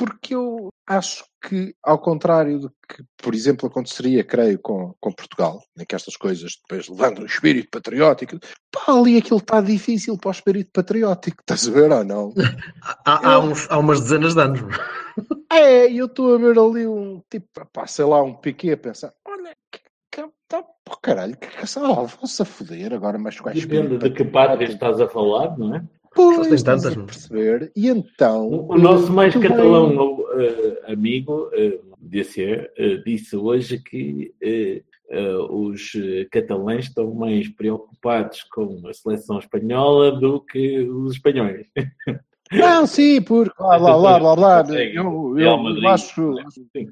porque 0.00 0.34
eu 0.34 0.72
acho 0.86 1.24
que, 1.46 1.74
ao 1.82 1.98
contrário 1.98 2.58
do 2.58 2.70
que, 2.70 3.04
por 3.18 3.34
exemplo, 3.34 3.68
aconteceria, 3.68 4.24
creio, 4.24 4.58
com, 4.58 4.94
com 4.98 5.12
Portugal, 5.12 5.62
em 5.78 5.84
que 5.84 5.94
estas 5.94 6.16
coisas 6.16 6.52
depois 6.62 6.88
levantam 6.88 7.22
o 7.22 7.26
espírito 7.26 7.68
patriótico, 7.70 8.38
pá, 8.72 8.94
ali 8.94 9.18
aquilo 9.18 9.40
está 9.40 9.60
difícil 9.60 10.16
para 10.16 10.28
o 10.28 10.32
espírito 10.32 10.70
patriótico, 10.72 11.36
estás 11.44 11.68
a 11.68 11.70
ver 11.70 11.92
ou 11.92 12.02
não? 12.02 12.32
há, 13.04 13.32
há, 13.32 13.38
uns, 13.40 13.70
há 13.70 13.78
umas 13.78 14.00
dezenas 14.00 14.34
de 14.34 14.40
anos. 14.40 14.60
É, 15.52 15.92
eu 15.92 16.06
estou 16.06 16.34
a 16.34 16.38
ver 16.38 16.58
ali 16.58 16.86
um 16.86 17.20
tipo, 17.28 17.46
pá, 17.70 17.86
sei 17.86 18.06
lá, 18.06 18.22
um 18.22 18.32
piquê 18.32 18.70
a 18.70 18.76
pensar, 18.78 19.12
olha, 19.28 19.54
que, 19.70 19.80
que, 20.10 20.26
tá, 20.48 20.62
pô, 20.62 20.96
caralho, 21.02 21.36
que, 21.36 21.46
que 21.46 21.78
oh, 21.78 22.06
vão-se 22.06 22.40
a 22.40 22.46
foder 22.46 22.94
agora, 22.94 23.18
mas 23.18 23.38
com 23.38 23.50
Depende 23.50 23.98
de 23.98 24.10
que 24.10 24.24
pátria 24.24 24.66
estás 24.66 24.98
a 24.98 25.06
falar, 25.06 25.58
não 25.58 25.74
é? 25.76 25.84
Pois, 26.14 26.48
tem 26.48 26.64
tantas, 26.64 26.96
a 26.96 27.04
perceber. 27.04 27.72
E 27.76 27.88
então... 27.88 28.48
O, 28.48 28.74
o 28.74 28.78
nosso 28.78 29.12
mais 29.12 29.34
catalão 29.34 29.94
uh, 29.94 30.92
amigo, 30.92 31.48
uh, 31.48 31.96
disse, 32.00 32.44
uh, 32.44 33.04
disse 33.04 33.36
hoje 33.36 33.78
que 33.78 34.34
os 35.50 35.92
catalães 36.30 36.84
estão 36.84 37.12
mais 37.12 37.48
preocupados 37.48 38.44
com 38.44 38.80
a 38.86 38.92
seleção 38.94 39.40
espanhola 39.40 40.12
do 40.12 40.40
que 40.40 40.82
os 40.82 41.14
espanhóis. 41.14 41.66
Não, 42.52 42.86
sim, 42.86 43.22
porque 43.22 43.54
lá, 43.62 43.76
lá, 43.76 43.96
lá, 43.96 44.18
lá, 44.18 44.34
lá. 44.34 44.64
Eu, 44.74 45.38
eu, 45.38 45.80
eu 45.82 45.88
acho, 45.88 46.34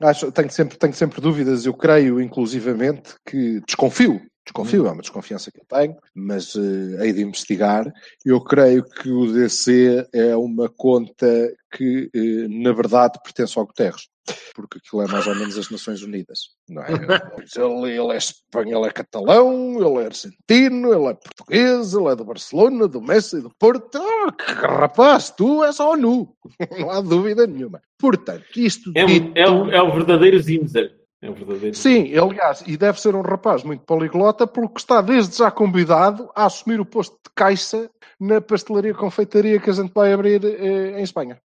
acho 0.03 0.33
tenho, 0.33 0.51
sempre, 0.51 0.79
tenho 0.79 0.93
sempre 0.93 1.21
dúvidas, 1.21 1.67
eu 1.67 1.75
creio 1.75 2.21
inclusivamente 2.21 3.15
que 3.27 3.61
desconfio 3.67 4.21
Desconfio, 4.49 4.87
é 4.87 4.91
uma 4.91 5.03
desconfiança 5.03 5.51
que 5.53 5.61
eu 5.61 5.65
tenho, 5.69 5.95
mas 6.15 6.55
uh, 6.55 7.03
hei 7.03 7.13
de 7.13 7.21
investigar. 7.21 7.93
Eu 8.25 8.41
creio 8.41 8.83
que 8.83 9.11
o 9.11 9.31
DC 9.31 10.09
é 10.11 10.35
uma 10.35 10.71
conta 10.71 11.55
que, 11.71 12.11
uh, 12.15 12.63
na 12.63 12.73
verdade, 12.73 13.19
pertence 13.23 13.59
ao 13.59 13.67
Guterres, 13.67 14.09
porque 14.55 14.79
aquilo 14.79 15.03
é 15.03 15.07
mais 15.07 15.27
ou 15.27 15.35
menos 15.35 15.59
as 15.59 15.71
Nações 15.71 16.03
Unidas, 16.03 16.39
não 16.67 16.83
é? 16.83 16.89
ele, 17.57 17.93
ele 17.93 18.13
é 18.15 18.17
espanhol, 18.17 18.87
é 18.87 18.91
catalão, 18.91 19.75
ele 19.75 20.03
é 20.03 20.07
argentino, 20.07 20.95
ele 20.95 21.11
é 21.11 21.15
português, 21.15 21.93
ele 21.93 22.09
é 22.09 22.17
do 22.17 22.25
Barcelona, 22.25 22.89
do 22.89 23.03
Messi, 23.03 23.37
e 23.37 23.43
do 23.43 23.51
Porto. 23.59 23.99
Oh, 23.99 24.33
que 24.33 24.53
rapaz, 24.53 25.31
tu 25.31 25.63
és 25.63 25.79
a 25.79 25.91
ONU, 25.91 26.35
não 26.81 26.91
há 26.91 27.03
dúvida 27.03 27.47
nenhuma. 27.47 27.83
Portanto, 27.99 28.47
isto 28.57 28.93
é, 28.95 29.05
dito... 29.05 29.31
é, 29.35 29.47
o, 29.47 29.71
é 29.71 29.83
o 29.83 29.93
verdadeiro 29.93 30.41
Zimzer. 30.41 30.98
É 31.21 31.29
um 31.29 31.35
verdadeiro. 31.35 31.77
Sim, 31.77 32.17
aliás, 32.17 32.63
e 32.67 32.77
deve 32.77 33.01
ser 33.01 33.15
um 33.15 33.23
rapaz 33.23 33.65
muito 33.65 33.85
poliglota 33.85 34.47
porque 34.47 34.79
está 34.79 35.01
desde 35.01 35.37
já 35.37 35.51
convidado 35.51 36.31
a 36.35 36.47
assumir 36.47 36.81
o 36.81 36.87
posto 36.87 37.15
de 37.15 37.31
caixa 37.35 37.91
na 38.21 38.41
pastelaria 38.41 38.95
confeitaria 38.95 39.61
que 39.61 39.71
a 39.71 39.73
gente 39.73 39.93
vai 39.93 40.13
abrir 40.13 40.45
eh, 40.45 41.01
em 41.01 41.03
Espanha. 41.03 41.41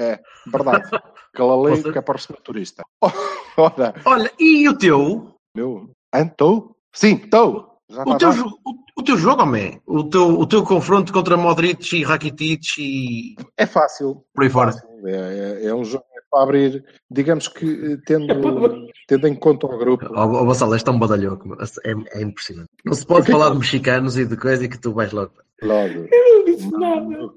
É, 0.00 0.20
verdade. 0.46 0.88
Aquela 1.32 1.60
lei 1.62 1.82
que 1.82 1.96
é 1.96 2.02
para 2.02 2.16
receber 2.16 2.40
turista. 2.40 2.82
Ora. 3.56 3.94
Olha, 4.04 4.30
e 4.38 4.68
o 4.68 4.76
teu? 4.76 5.34
Meu? 5.56 5.90
Estou? 6.14 6.76
Sim, 6.92 7.14
estou. 7.14 7.78
O 7.88 8.16
teu, 8.16 8.30
o, 8.30 8.81
o, 8.96 9.02
teu 9.02 9.16
jogo, 9.16 9.42
homem, 9.42 9.80
o 9.86 10.04
teu, 10.04 10.38
o 10.38 10.46
teu 10.46 10.62
confronto 10.62 11.12
contra 11.12 11.36
Modric 11.36 11.96
e 11.96 12.04
Rakitic 12.04 12.78
e. 12.78 13.36
É 13.56 13.66
fácil. 13.66 14.24
Por 14.34 14.44
aí 14.44 14.50
fora. 14.50 14.74
É, 15.04 15.64
é, 15.64 15.66
é 15.66 15.74
um 15.74 15.84
jogo 15.84 16.04
para 16.32 16.42
abrir, 16.44 16.82
digamos 17.10 17.46
que 17.46 17.66
eh, 17.66 17.98
tendo, 18.06 18.88
tendo 19.06 19.28
em 19.28 19.34
conta 19.34 19.66
o 19.66 19.78
grupo. 19.78 20.06
O, 20.06 20.22
o 20.22 20.46
Gonçalo, 20.46 20.74
este 20.74 20.88
é 20.88 20.92
um 20.92 20.98
badalhoco, 20.98 21.54
é, 21.84 22.18
é 22.18 22.22
impressionante. 22.22 22.70
Não 22.86 22.94
se 22.94 23.04
pode 23.04 23.30
falar 23.30 23.50
de 23.50 23.58
mexicanos 23.58 24.16
e 24.16 24.24
de 24.24 24.36
coisa 24.36 24.64
e 24.64 24.68
que 24.68 24.78
tu 24.78 24.94
vais 24.94 25.12
logo. 25.12 25.32
Logo. 25.62 26.08
Eu 26.10 26.38
não 26.38 26.44
disse 26.44 26.70
nada. 26.70 27.32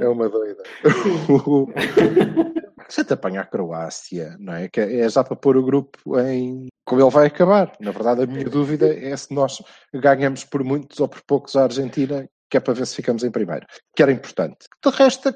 É 0.00 0.08
uma 0.08 0.28
doida. 0.28 0.62
Se 2.88 3.04
te 3.04 3.12
apanha 3.12 3.42
a 3.42 3.46
Croácia, 3.46 4.36
não 4.38 4.54
é? 4.54 4.68
Que 4.68 4.80
é 4.80 5.08
já 5.08 5.22
para 5.22 5.36
pôr 5.36 5.56
o 5.56 5.62
grupo 5.62 6.18
em 6.20 6.68
como 6.86 7.02
ele 7.02 7.10
vai 7.10 7.26
acabar. 7.26 7.72
Na 7.80 7.90
verdade, 7.90 8.22
a 8.22 8.26
minha 8.26 8.48
dúvida 8.48 8.88
é 8.88 9.14
se 9.14 9.32
nós 9.34 9.62
ganhamos 9.92 10.44
por 10.44 10.64
muitos 10.64 10.98
ou 10.98 11.06
por 11.06 11.20
poucos 11.22 11.54
a 11.54 11.64
Argentina, 11.64 12.26
que 12.50 12.56
é 12.56 12.60
para 12.60 12.72
ver 12.72 12.86
se 12.86 12.96
ficamos 12.96 13.22
em 13.22 13.30
primeiro, 13.30 13.66
que 13.94 14.02
era 14.02 14.10
importante. 14.10 14.66
De 14.82 14.90
resto, 14.90 15.28
a 15.28 15.32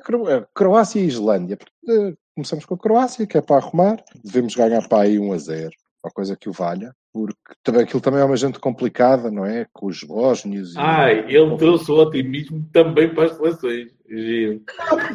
Croácia 0.54 0.98
e 0.98 1.06
Islândia. 1.06 1.58
Eh, 1.88 2.14
começamos 2.34 2.64
com 2.64 2.74
a 2.74 2.78
Croácia, 2.78 3.26
que 3.26 3.36
é 3.36 3.42
para 3.42 3.56
arrumar, 3.56 4.02
devemos 4.24 4.54
ganhar 4.54 4.88
para 4.88 5.02
aí 5.02 5.18
1 5.18 5.32
a 5.32 5.38
0, 5.38 5.70
uma 6.04 6.12
coisa 6.12 6.36
que 6.36 6.48
o 6.48 6.52
valha, 6.52 6.94
porque 7.12 7.54
também, 7.62 7.82
aquilo 7.82 8.00
também 8.00 8.20
é 8.20 8.24
uma 8.24 8.36
gente 8.36 8.58
complicada, 8.58 9.30
não 9.30 9.46
é? 9.46 9.66
Com 9.72 9.86
os 9.86 10.02
bósnios. 10.02 10.76
Ai, 10.76 11.26
e... 11.28 11.36
ele 11.36 11.56
trouxe 11.56 11.90
o 11.90 11.96
otimismo 11.96 12.66
também 12.72 13.14
para 13.14 13.26
as 13.26 13.36
seleções. 13.36 13.92
Giro. 14.08 14.62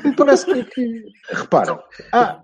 Não, 0.03 0.15
parece 0.15 0.45
que, 0.45 0.63
que... 0.63 1.05
Repara, 1.29 1.83
ah, 2.11 2.41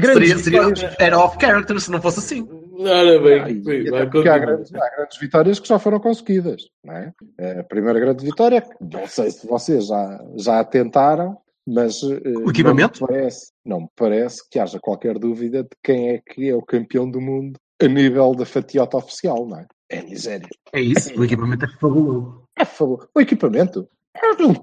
seria, 0.00 0.38
seria, 0.38 0.60
era 0.98 1.18
off-character 1.18 1.78
se 1.78 1.90
não 1.90 2.00
fosse 2.00 2.20
assim. 2.20 2.48
Ora 2.78 3.20
bem, 3.20 3.40
ah, 3.40 3.48
sim, 3.48 3.94
há, 3.94 4.04
grandes, 4.06 4.74
há, 4.74 4.90
grandes, 4.90 5.18
vitórias 5.18 5.60
que 5.60 5.68
já 5.68 5.78
foram 5.78 6.00
conseguidas. 6.00 6.62
Não 6.82 6.94
é? 6.94 7.12
A 7.58 7.64
primeira 7.64 8.00
grande 8.00 8.24
vitória, 8.24 8.64
não 8.80 9.06
sei 9.06 9.30
se 9.30 9.46
vocês 9.46 9.88
já, 9.88 10.24
já 10.36 10.64
tentaram, 10.64 11.36
mas 11.66 12.02
o 12.02 12.48
equipamento? 12.48 13.00
Não 13.00 13.08
me, 13.08 13.14
parece, 13.14 13.52
não 13.64 13.80
me 13.82 13.88
parece 13.94 14.48
que 14.48 14.58
haja 14.58 14.78
qualquer 14.80 15.18
dúvida 15.18 15.62
de 15.62 15.76
quem 15.82 16.10
é 16.10 16.18
que 16.18 16.48
é 16.48 16.54
o 16.54 16.62
campeão 16.62 17.10
do 17.10 17.20
mundo 17.20 17.60
a 17.80 17.88
nível 17.88 18.34
da 18.34 18.44
fatiota 18.44 18.96
oficial, 18.96 19.46
não 19.46 19.58
é? 19.58 19.66
É 19.90 19.98
a 19.98 20.02
Nigéria. 20.02 20.48
É 20.72 20.80
isso, 20.80 21.18
o 21.18 21.24
equipamento 21.24 21.64
é 21.64 21.68
fabuloso. 21.68 22.44
É 22.56 22.64
fabuloso. 22.64 23.08
O 23.14 23.20
equipamento? 23.20 23.88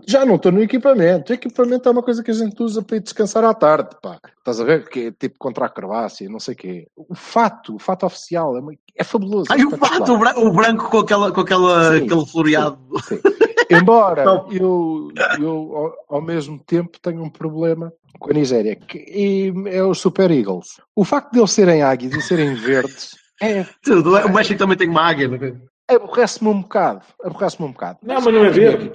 já 0.08 0.26
não 0.26 0.36
estou 0.36 0.52
no 0.52 0.62
equipamento. 0.62 1.32
O 1.32 1.36
equipamento 1.36 1.88
é 1.88 1.92
uma 1.92 2.04
coisa 2.04 2.24
que 2.24 2.32
a 2.32 2.34
gente 2.34 2.62
usa 2.62 2.82
para 2.82 2.98
ir 2.98 3.02
descansar 3.02 3.44
à 3.44 3.54
tarde, 3.54 3.90
pá. 4.02 4.20
Estás 4.38 4.60
a 4.60 4.64
ver? 4.64 4.88
Que 4.88 5.08
é 5.08 5.12
tipo 5.12 5.36
contra 5.40 5.66
a 5.66 5.70
Croácia, 5.70 6.30
não 6.30 6.40
sei 6.40 6.54
o 6.54 6.58
quê. 6.58 6.88
O 6.96 7.16
fato, 7.16 7.76
o 7.76 7.80
fato 7.80 8.06
oficial 8.06 8.58
é, 8.58 8.62
é 8.96 9.04
fabuloso. 9.04 9.46
Ai, 9.50 9.64
o 9.64 9.72
fato, 9.78 10.14
o 10.14 10.52
branco 10.52 10.90
com, 10.90 11.00
aquela, 11.00 11.32
com 11.32 11.42
aquela, 11.42 11.98
sim, 11.98 12.06
aquele 12.06 12.26
floreado. 12.26 12.78
Sim, 13.04 13.16
sim. 13.16 13.47
Embora 13.70 14.24
eu, 14.52 15.12
eu 15.40 15.94
ao, 16.10 16.22
mesmo 16.22 16.60
tempo 16.60 17.00
tenho 17.02 17.24
um 17.24 17.30
problema 17.30 17.92
com 18.20 18.32
a 18.32 18.34
Nigéria, 18.34 18.76
que 18.76 19.54
é 19.68 19.84
os 19.84 20.00
Super 20.00 20.32
Eagles. 20.32 20.80
O 20.96 21.04
facto 21.04 21.32
de 21.34 21.40
eles 21.40 21.52
serem 21.52 21.82
águias 21.82 22.14
e 22.14 22.22
serem 22.22 22.56
verdes 22.56 23.16
é. 23.42 23.66
Tudo. 23.84 24.16
O 24.16 24.34
México 24.34 24.58
também 24.58 24.78
tem 24.78 24.90
uma 24.90 25.08
águia, 25.08 25.28
não 25.28 25.38
é? 25.38 25.54
Aborrece-me 25.96 26.50
um 26.50 26.62
bocado. 26.62 27.02
Aborrece-me 27.24 27.68
um 27.68 27.72
bocado. 27.72 28.00
Não, 28.04 28.16
mas 28.16 28.34
não 28.34 28.46
é 28.46 28.50
verde. 28.50 28.92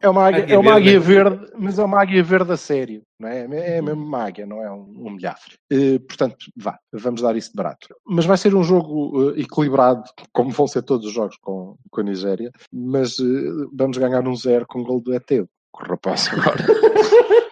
É 0.00 0.08
uma 0.08 0.26
águia, 0.26 0.44
águia 0.44 0.54
é 0.54 0.58
uma 0.58 0.74
águia 0.74 1.00
verde, 1.00 1.36
verde, 1.38 1.52
mas 1.58 1.78
é 1.78 1.84
uma 1.84 2.00
águia 2.00 2.22
verde 2.22 2.52
a 2.52 2.56
sério. 2.56 3.02
Não 3.18 3.28
é? 3.28 3.40
é 3.40 3.82
mesmo 3.82 4.04
uma 4.04 4.24
águia, 4.24 4.46
não 4.46 4.62
é 4.62 4.70
um, 4.70 5.06
um 5.06 5.10
milhafre. 5.10 5.56
Uh, 5.72 5.98
portanto, 6.00 6.36
vá, 6.56 6.78
vamos 6.92 7.20
dar 7.20 7.36
isso 7.36 7.50
de 7.50 7.56
barato. 7.56 7.88
Mas 8.06 8.24
vai 8.24 8.36
ser 8.36 8.54
um 8.54 8.62
jogo 8.62 9.18
uh, 9.18 9.38
equilibrado, 9.38 10.04
como 10.32 10.50
vão 10.50 10.68
ser 10.68 10.82
todos 10.82 11.06
os 11.06 11.12
jogos 11.12 11.36
com, 11.38 11.76
com 11.90 12.00
a 12.00 12.04
Nigéria, 12.04 12.52
mas 12.72 13.18
uh, 13.18 13.70
vamos 13.72 13.98
ganhar 13.98 14.26
um 14.26 14.36
zero 14.36 14.66
com 14.68 14.80
o 14.80 14.84
gol 14.84 15.00
do 15.00 15.12
ET. 15.12 15.30
O 15.32 15.48
rapaz 15.78 16.28
agora. 16.32 16.64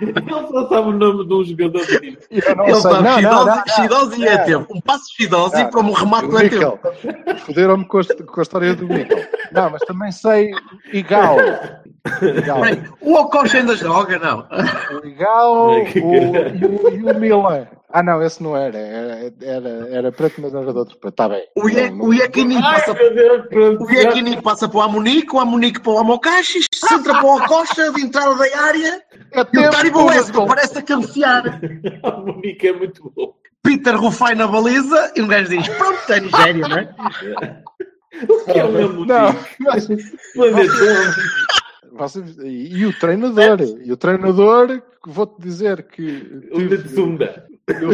Ele 0.00 0.30
só 0.30 0.68
sabe 0.68 0.88
o 0.88 0.92
nome 0.92 1.26
de 1.26 1.34
um 1.34 1.44
jogador 1.44 1.86
de 1.86 2.18
Ele 2.30 2.74
sabe 2.80 3.70
Shidozi 3.74 4.22
e 4.22 4.28
ET. 4.28 4.66
Um 4.70 4.80
passo 4.80 5.04
Shidozi 5.14 5.70
para 5.70 5.80
um 5.80 5.92
remate 5.92 6.28
do 6.28 6.38
ET. 6.38 6.52
Fuderam-me 7.40 7.84
com, 7.84 8.00
com, 8.02 8.40
a 8.40 8.42
história 8.42 8.74
do 8.74 8.86
Mikkel. 8.86 9.18
Não, 9.52 9.70
mas 9.70 9.82
também 9.82 10.12
sei 10.12 10.50
Igal. 10.92 11.36
O 13.00 13.14
Okocha 13.14 13.58
ainda 13.58 13.76
joga, 13.76 14.18
não? 14.18 14.46
O 15.02 15.06
Igal 15.06 15.54
o, 15.54 15.82
o, 15.82 16.90
e 16.90 17.02
o 17.04 17.18
Milan. 17.18 17.66
Ah, 17.90 18.02
não, 18.02 18.22
esse 18.22 18.42
não 18.42 18.54
era. 18.54 18.76
Era, 18.76 19.32
era, 19.40 19.88
era 19.90 20.12
preto, 20.12 20.42
mas 20.42 20.54
era 20.54 20.72
de 20.72 20.78
outro 20.78 20.98
preto. 20.98 21.14
Está 21.14 21.28
bem. 21.28 21.42
O, 21.56 21.68
Ie, 21.68 21.90
o 21.92 22.12
Iekini 22.12 22.60
passa, 22.60 22.92
o 22.92 24.42
passa 24.42 24.68
para 24.68 24.78
o 24.78 24.82
Amunique, 24.82 25.34
o 25.34 25.40
Amunique 25.40 25.80
para 25.80 25.92
o 25.92 25.98
Amokashi, 25.98 26.60
entra 26.92 27.14
para 27.14 27.24
o 27.24 27.36
Okocha, 27.36 27.90
de 27.92 28.02
entrada 28.02 28.34
da 28.34 28.60
área. 28.60 29.02
É 29.32 29.40
e 29.40 29.58
o 29.58 29.70
Taribo 29.70 30.12
Esco 30.12 30.46
parece 30.46 30.78
a 30.78 30.82
cabecear. 30.82 31.60
O 32.02 32.08
Amunique 32.08 32.68
é 32.68 32.72
muito 32.72 33.10
bom. 33.16 33.34
Peter 33.62 33.96
Rufai 33.96 34.34
na 34.34 34.46
baliza 34.46 35.12
e 35.16 35.22
um 35.22 35.26
gajo 35.26 35.48
diz: 35.48 35.68
Pronto, 35.68 36.12
é 36.12 36.20
Nigéria, 36.20 36.68
não 36.68 36.78
é? 36.78 37.62
O 38.28 38.44
que 38.44 38.58
é 38.58 38.64
o 38.64 38.72
meu 38.72 38.88
motivo? 38.88 39.06
Não, 39.06 39.36
mas... 39.60 39.86
e 42.44 42.86
o 42.86 42.98
treinador, 42.98 43.60
e 43.84 43.92
o 43.92 43.96
treinador, 43.96 44.82
vou-te 45.06 45.40
dizer 45.40 45.82
que. 45.84 46.48
O 46.52 46.60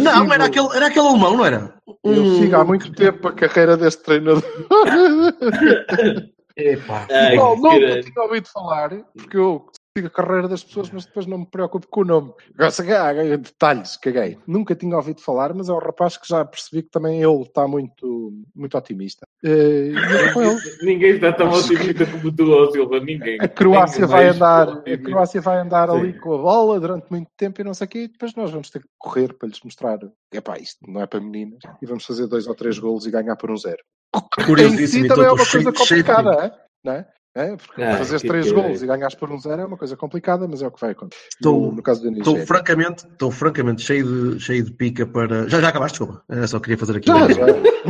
Não, 0.00 0.32
era 0.32 0.44
aquele, 0.44 0.68
era 0.76 0.86
aquele 0.86 1.06
alemão, 1.08 1.36
não 1.36 1.44
era? 1.44 1.74
Eu 2.04 2.22
um- 2.22 2.38
sigo 2.38 2.56
há 2.56 2.64
muito 2.64 2.92
tempo 2.92 3.28
a 3.28 3.32
carreira 3.32 3.76
deste 3.76 4.02
treinador. 4.02 4.42
Epá. 6.56 7.06
Ai, 7.10 7.36
Não, 7.36 7.56
nunca 7.56 8.00
tinha 8.00 8.22
ouvido 8.22 8.48
falar, 8.48 8.90
porque 9.16 9.36
eu 9.36 9.66
sigo 9.96 10.08
a 10.08 10.10
carreira 10.10 10.48
das 10.48 10.64
pessoas, 10.64 10.90
mas 10.90 11.06
depois 11.06 11.24
não 11.26 11.38
me 11.38 11.46
preocupo 11.46 11.86
com 11.86 12.00
o 12.00 12.04
nome. 12.04 12.32
Agora, 12.58 13.38
detalhes, 13.38 13.96
caguei. 13.96 14.36
Nunca 14.44 14.74
tinha 14.74 14.96
ouvido 14.96 15.20
falar, 15.20 15.54
mas 15.54 15.68
é 15.68 15.72
um 15.72 15.78
rapaz 15.78 16.16
que 16.16 16.26
já 16.28 16.44
percebi 16.44 16.82
que 16.82 16.90
também 16.90 17.22
ele 17.22 17.42
está 17.42 17.68
muito, 17.68 18.32
muito 18.54 18.76
otimista. 18.76 19.24
Eh, 19.44 19.92
E 19.92 20.38
ele. 20.38 20.60
Ninguém 20.82 21.10
está 21.12 21.32
tão 21.32 21.48
otimista 21.50 22.06
como 22.06 22.32
tu, 22.32 22.50
ó 22.50 22.70
Silva. 22.72 22.98
Ninguém. 22.98 23.38
A 23.40 23.46
Croácia 23.46 24.00
Ninguém 24.00 24.16
vai 24.16 24.28
andar, 24.28 24.68
a. 24.68 24.98
Croácia 24.98 25.40
vai 25.40 25.58
andar 25.58 25.88
Sim. 25.88 25.96
ali 25.96 26.18
com 26.18 26.34
a 26.34 26.38
bola 26.38 26.80
durante 26.80 27.06
muito 27.10 27.30
tempo 27.36 27.60
e 27.60 27.64
não 27.64 27.74
sei 27.74 27.84
o 27.84 27.88
quê, 27.88 27.98
e 28.00 28.08
depois 28.08 28.34
nós 28.34 28.50
vamos 28.50 28.70
ter 28.70 28.80
que 28.80 28.88
correr 28.98 29.32
para 29.34 29.48
lhes 29.48 29.60
mostrar, 29.62 29.98
epá, 30.32 30.58
isto 30.58 30.78
não 30.90 31.02
é 31.02 31.06
para 31.06 31.20
meninas, 31.20 31.60
e 31.80 31.86
vamos 31.86 32.04
fazer 32.04 32.26
dois 32.26 32.48
ou 32.48 32.54
três 32.54 32.78
golos 32.78 33.06
e 33.06 33.10
ganhar 33.12 33.36
por 33.36 33.50
um 33.50 33.56
zero. 33.56 33.82
Em 34.16 34.44
Curiosíssimo 34.44 35.02
si 35.02 35.06
e 35.06 35.08
também 35.08 35.24
é 35.24 35.32
estou 35.32 35.44
uma 35.44 35.50
coisa 35.50 35.72
complicada, 35.72 36.46
é? 36.46 36.52
não 36.84 36.92
é? 36.94 37.06
É, 37.36 37.56
porque 37.56 37.82
Ah, 37.82 37.96
fazeres 37.96 38.22
que 38.22 38.28
três 38.28 38.46
caralho. 38.46 38.62
golos 38.62 38.82
e 38.82 38.86
ganhares 38.86 39.14
por 39.16 39.28
um 39.32 39.38
zero 39.40 39.62
é 39.62 39.64
uma 39.64 39.76
coisa 39.76 39.96
complicada, 39.96 40.46
mas 40.46 40.62
é 40.62 40.66
o 40.68 40.70
que 40.70 40.80
vai 40.80 40.92
acontecer. 40.92 41.24
Estou- 41.32 41.60
no, 41.62 41.72
no 41.72 41.82
caso 41.82 42.04
da 42.04 42.16
Estou 42.16 42.36
francamente, 42.46 43.04
estou 43.06 43.30
francamente 43.32 43.82
cheio 43.82 44.34
de, 44.36 44.40
cheio 44.40 44.62
de 44.64 44.70
pica 44.72 45.04
para. 45.04 45.48
Já, 45.48 45.60
já 45.60 45.68
acabaste, 45.68 45.98
desculpa. 45.98 46.22
Eu 46.28 46.46
só 46.46 46.60
queria 46.60 46.78
fazer 46.78 46.96
aqui. 46.98 47.08
Já, 47.08 47.28
já. 47.32 47.46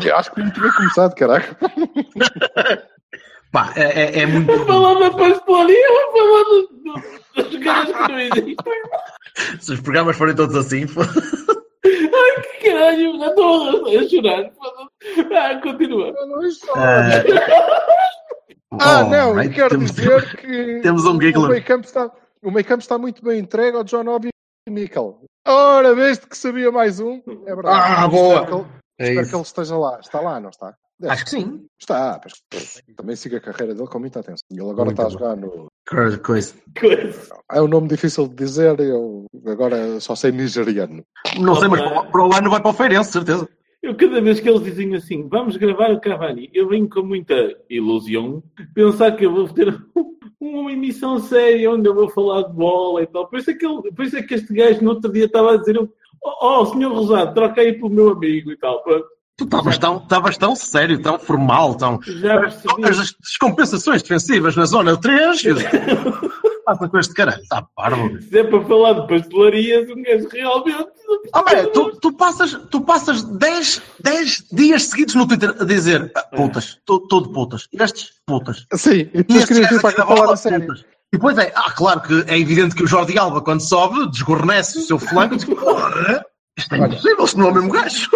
Eu 0.08 0.16
acho 0.16 0.32
que 0.32 0.40
não 0.42 0.50
tinha 0.50 0.72
começado, 0.72 1.14
caraca. 1.14 1.56
Pá, 3.52 3.72
é, 3.76 3.82
é- 4.02 4.22
é 4.22 4.26
muito. 4.26 4.46
Vou 4.50 4.66
falar 4.66 4.94
da 4.98 5.10
pastelaria, 5.10 5.88
vou 5.88 6.12
falar 6.12 6.42
do- 6.44 6.68
do- 6.82 7.02
das 7.42 7.52
jogadas 7.52 7.96
que 7.96 8.12
não 8.12 8.18
existem. 8.18 8.74
Se 9.60 9.72
os 9.74 9.80
programas 9.80 10.16
forem 10.16 10.34
todos 10.34 10.56
assim, 10.56 10.86
Que 11.84 12.70
caralho, 12.70 13.18
já 13.18 13.28
estou 13.28 13.86
a, 13.86 14.08
chorar. 14.08 14.50
Ah, 15.36 15.60
continua. 15.62 16.12
Não, 16.12 16.42
isto- 16.46 16.66
Ah, 16.74 17.08
Ah, 18.80 19.04
não, 19.04 19.28
alright, 19.30 19.50
e 19.50 19.54
quero 19.54 19.70
temos- 19.70 19.90
dizer 19.92 20.36
que 20.40 20.80
temos 20.80 21.04
um 21.04 21.16
o 21.16 21.20
Giggler. 21.20 21.50
meio 21.50 21.64
campo 21.64 21.86
está, 21.86 22.10
o 22.42 22.50
meio 22.50 22.66
está 22.78 22.98
muito 22.98 23.22
bem 23.24 23.38
entregue 23.40 23.76
ao 23.76 23.84
John 23.84 24.06
Obi 24.08 24.28
e 24.68 24.70
Nickel. 24.70 25.20
Ora, 25.46 25.94
veste 25.94 26.26
que 26.26 26.36
sabia 26.38 26.70
mais 26.72 27.00
um? 27.00 27.20
É 27.46 27.54
verdade. 27.54 27.92
Ah, 27.98 28.08
boa. 28.08 28.34
Espero 28.34 28.46
que 28.46 28.54
ele, 28.54 28.66
É 28.98 29.08
espero 29.10 29.28
que 29.28 29.34
ele 29.34 29.42
esteja 29.42 29.76
lá. 29.76 29.98
Está 30.00 30.20
lá, 30.20 30.40
não 30.40 30.50
está? 30.50 30.74
Deve 30.98 31.12
Acho 31.12 31.24
que 31.24 31.30
sim. 31.30 31.66
Está, 31.78 32.20
também 32.96 33.16
siga 33.16 33.36
a 33.38 33.40
carreira 33.40 33.74
dele 33.74 33.88
com 33.88 33.98
muita 33.98 34.20
atenção. 34.20 34.44
Ele 34.50 34.60
agora 34.62 34.84
Muito 34.86 34.92
está 34.92 35.02
a 35.02 35.06
bom. 35.06 35.10
jogar 35.10 35.36
no. 35.36 35.66
Coisa-. 36.24 36.54
É 37.52 37.60
um 37.60 37.66
nome 37.68 37.88
difícil 37.88 38.28
de 38.28 38.34
dizer, 38.36 38.78
eu 38.80 39.26
agora 39.46 39.98
só 40.00 40.14
sei 40.14 40.30
nigeriano. 40.32 41.02
Não 41.38 41.56
sei, 41.56 41.68
mas 41.68 41.80
Opa. 41.80 41.90
para 41.90 42.00
o- 42.00 42.10
para 42.12 42.26
o 42.28 42.34
ano 42.34 42.50
vai 42.50 42.60
para 42.62 42.70
o 42.70 42.74
Feirense, 42.74 43.12
certeza. 43.12 43.48
Eu, 43.84 43.94
cada 43.94 44.18
vez 44.18 44.40
que 44.40 44.48
eles 44.48 44.64
dizem 44.64 44.94
assim, 44.94 45.28
vamos 45.28 45.58
gravar 45.58 45.90
o 45.92 46.00
Cavani, 46.00 46.48
eu 46.54 46.66
venho 46.66 46.88
com 46.88 47.02
muita 47.02 47.34
ilusão 47.68 48.42
pensar 48.74 49.12
que 49.12 49.26
eu 49.26 49.30
vou 49.30 49.46
ter 49.46 49.78
uma 50.40 50.72
emissão 50.72 51.18
séria 51.18 51.70
onde 51.70 51.86
eu 51.86 51.94
vou 51.94 52.08
falar 52.08 52.44
de 52.44 52.54
bola 52.54 53.02
e 53.02 53.06
tal. 53.06 53.28
Por 53.28 53.38
isso 53.38 53.50
é 53.50 53.54
que, 53.54 53.66
ele, 53.66 53.92
por 53.94 54.06
isso 54.06 54.16
é 54.16 54.22
que 54.22 54.32
este 54.32 54.54
gajo 54.54 54.82
no 54.82 54.92
outro 54.92 55.12
dia 55.12 55.26
estava 55.26 55.52
a 55.52 55.56
dizer: 55.58 55.78
Oh, 55.78 55.90
oh 56.62 56.64
senhor 56.64 56.94
Rosado, 56.94 57.34
troca 57.34 57.60
aí 57.60 57.74
pelo 57.74 57.90
meu 57.90 58.08
amigo 58.08 58.52
e 58.52 58.56
tal. 58.56 58.82
Pronto, 58.82 59.06
Tu 59.36 59.44
estavas 59.44 59.76
tão, 59.76 60.00
tão 60.38 60.56
sério, 60.56 61.02
tão 61.02 61.18
formal, 61.18 61.74
tão. 61.74 62.00
já 62.02 62.38
percebi. 62.38 62.86
As 62.86 63.14
descompensações 63.20 64.02
defensivas 64.02 64.56
na 64.56 64.64
zona 64.64 64.96
3. 64.96 65.42
Passa 66.64 66.88
com 66.88 66.98
este 66.98 67.12
caralho, 67.12 67.42
está 67.42 67.66
parvo. 67.76 68.20
Se 68.22 68.38
é 68.38 68.44
para 68.44 68.64
falar 68.64 68.92
de 68.94 69.06
pastelarias, 69.06 69.90
um 69.90 70.02
gajo 70.02 70.28
realmente. 70.28 70.88
Ah, 71.32 71.42
bem, 71.42 71.70
tu, 71.72 71.90
tu 72.00 72.12
passas, 72.12 72.54
tu 72.70 72.80
passas 72.80 73.22
10, 73.22 73.82
10 74.00 74.44
dias 74.50 74.84
seguidos 74.84 75.14
no 75.14 75.26
Twitter 75.26 75.54
a 75.60 75.64
dizer 75.64 76.10
ah, 76.14 76.22
putas, 76.34 76.78
estou 76.78 77.20
de 77.20 77.32
putas, 77.32 77.68
estes 77.72 78.12
putas. 78.26 78.66
Sim, 78.74 79.10
e 79.12 79.22
tu 79.22 79.46
querias 79.46 79.68
vir 79.68 79.80
para 79.80 79.90
aqui 79.90 80.02
falar 80.02 80.32
a 80.32 80.36
sério. 80.36 80.66
putas. 80.66 80.80
E 81.12 81.16
depois 81.16 81.38
é, 81.38 81.52
ah, 81.54 81.70
claro 81.70 82.00
que 82.00 82.24
é 82.26 82.38
evidente 82.38 82.74
que 82.74 82.82
o 82.82 82.86
Jordi 82.86 83.16
Alba, 83.18 83.40
quando 83.40 83.60
sobe, 83.60 84.10
desgornece 84.10 84.78
o 84.78 84.82
seu 84.82 84.98
flanco, 84.98 85.36
diz, 85.36 85.44
porra, 85.44 86.24
isto 86.58 86.74
é 86.74 86.78
impossível, 86.78 87.26
se 87.26 87.38
não 87.38 87.46
é 87.46 87.50
o 87.50 87.54
mesmo 87.54 87.70
gajo. 87.70 88.10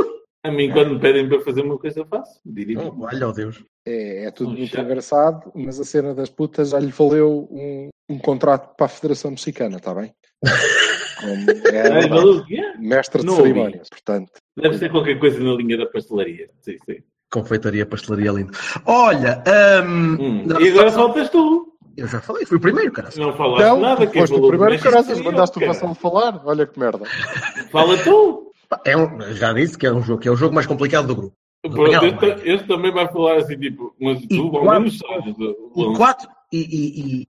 A 0.44 0.50
mim, 0.50 0.70
quando 0.72 0.94
me 0.94 1.00
pedem 1.00 1.28
para 1.28 1.40
fazer 1.42 1.62
uma 1.62 1.78
coisa, 1.78 2.00
eu 2.00 2.06
faço. 2.06 2.40
Diria. 2.44 2.80
Oh, 2.80 3.04
olha, 3.04 3.28
oh 3.28 3.32
Deus. 3.32 3.62
É, 3.86 4.24
é 4.24 4.30
tudo 4.30 4.50
Um 4.50 4.54
muito 4.54 4.80
engraçado, 4.80 5.50
mas 5.54 5.78
a 5.78 5.84
cena 5.84 6.14
das 6.14 6.30
putas 6.30 6.70
já 6.70 6.78
lhe 6.78 6.90
valeu 6.90 7.48
um, 7.50 7.88
um 8.08 8.18
contrato 8.18 8.74
para 8.76 8.86
a 8.86 8.88
Federação 8.88 9.30
Mexicana, 9.30 9.76
está 9.76 9.94
bem? 9.94 10.12
Como 11.20 11.50
é 11.76 12.08
maluco, 12.08 12.46
yeah. 12.52 12.78
mestre 12.78 13.24
de 13.24 13.32
cerimónias, 13.34 13.88
portanto. 13.88 14.30
Deve 14.56 14.78
ser 14.78 14.88
qualquer 14.90 15.18
coisa 15.18 15.40
na 15.40 15.52
linha 15.54 15.76
da 15.76 15.86
pastelaria. 15.86 16.48
Sim, 16.60 16.76
sim. 16.86 16.98
Confeitaria, 17.30 17.84
pastelaria 17.84 18.30
lindo. 18.30 18.52
Olha, 18.86 19.42
hum, 19.84 20.16
Hum. 20.20 20.42
não, 20.46 20.60
E 20.60 20.68
agora 20.70 20.92
faltas 20.92 21.28
tu. 21.28 21.72
eu 21.96 22.06
já 22.06 22.20
falei, 22.20 22.46
fui 22.46 22.56
o 22.56 22.60
primeiro, 22.60 22.92
cara. 22.92 23.10
Não 23.16 23.36
falaste 23.36 23.64
Não, 23.66 23.80
nada. 23.80 24.06
tu 24.06 24.12
quem 24.12 24.20
foste 24.22 24.36
o 24.36 24.48
primeiro 24.48 24.74
eu, 24.76 25.24
mandaste 25.24 25.56
o 25.56 25.60
cara. 25.60 25.72
Vassal 25.72 25.94
falar, 25.96 26.40
olha 26.46 26.66
que 26.66 26.78
merda. 26.78 27.04
Fala 27.72 27.96
tu. 27.98 28.52
É 28.84 28.96
um, 28.96 29.20
já 29.34 29.52
disse 29.52 29.76
que 29.76 29.86
é 29.86 29.92
um 29.92 30.02
jogo, 30.02 30.20
que 30.22 30.28
é 30.28 30.30
o 30.30 30.36
jogo 30.36 30.54
mais 30.54 30.66
complicado 30.68 31.08
do 31.08 31.16
grupo. 31.16 31.34
Pronto, 31.62 31.80
Obrigado, 31.80 32.46
este, 32.46 32.68
também 32.68 32.92
vai 32.92 33.08
falar 33.12 33.38
assim, 33.38 33.58
tipo, 33.58 33.92
mas 34.00 34.22
E 34.22 34.28
tu 34.28 34.42
ao 34.42 34.50
quatro- 34.62 34.70
menos 34.70 34.98
sabes. 34.98 35.34
o- 35.36 35.72
O 35.74 35.82
o- 35.90 35.96
4 35.96 36.28
e, 36.52 36.58
e- 36.60 37.28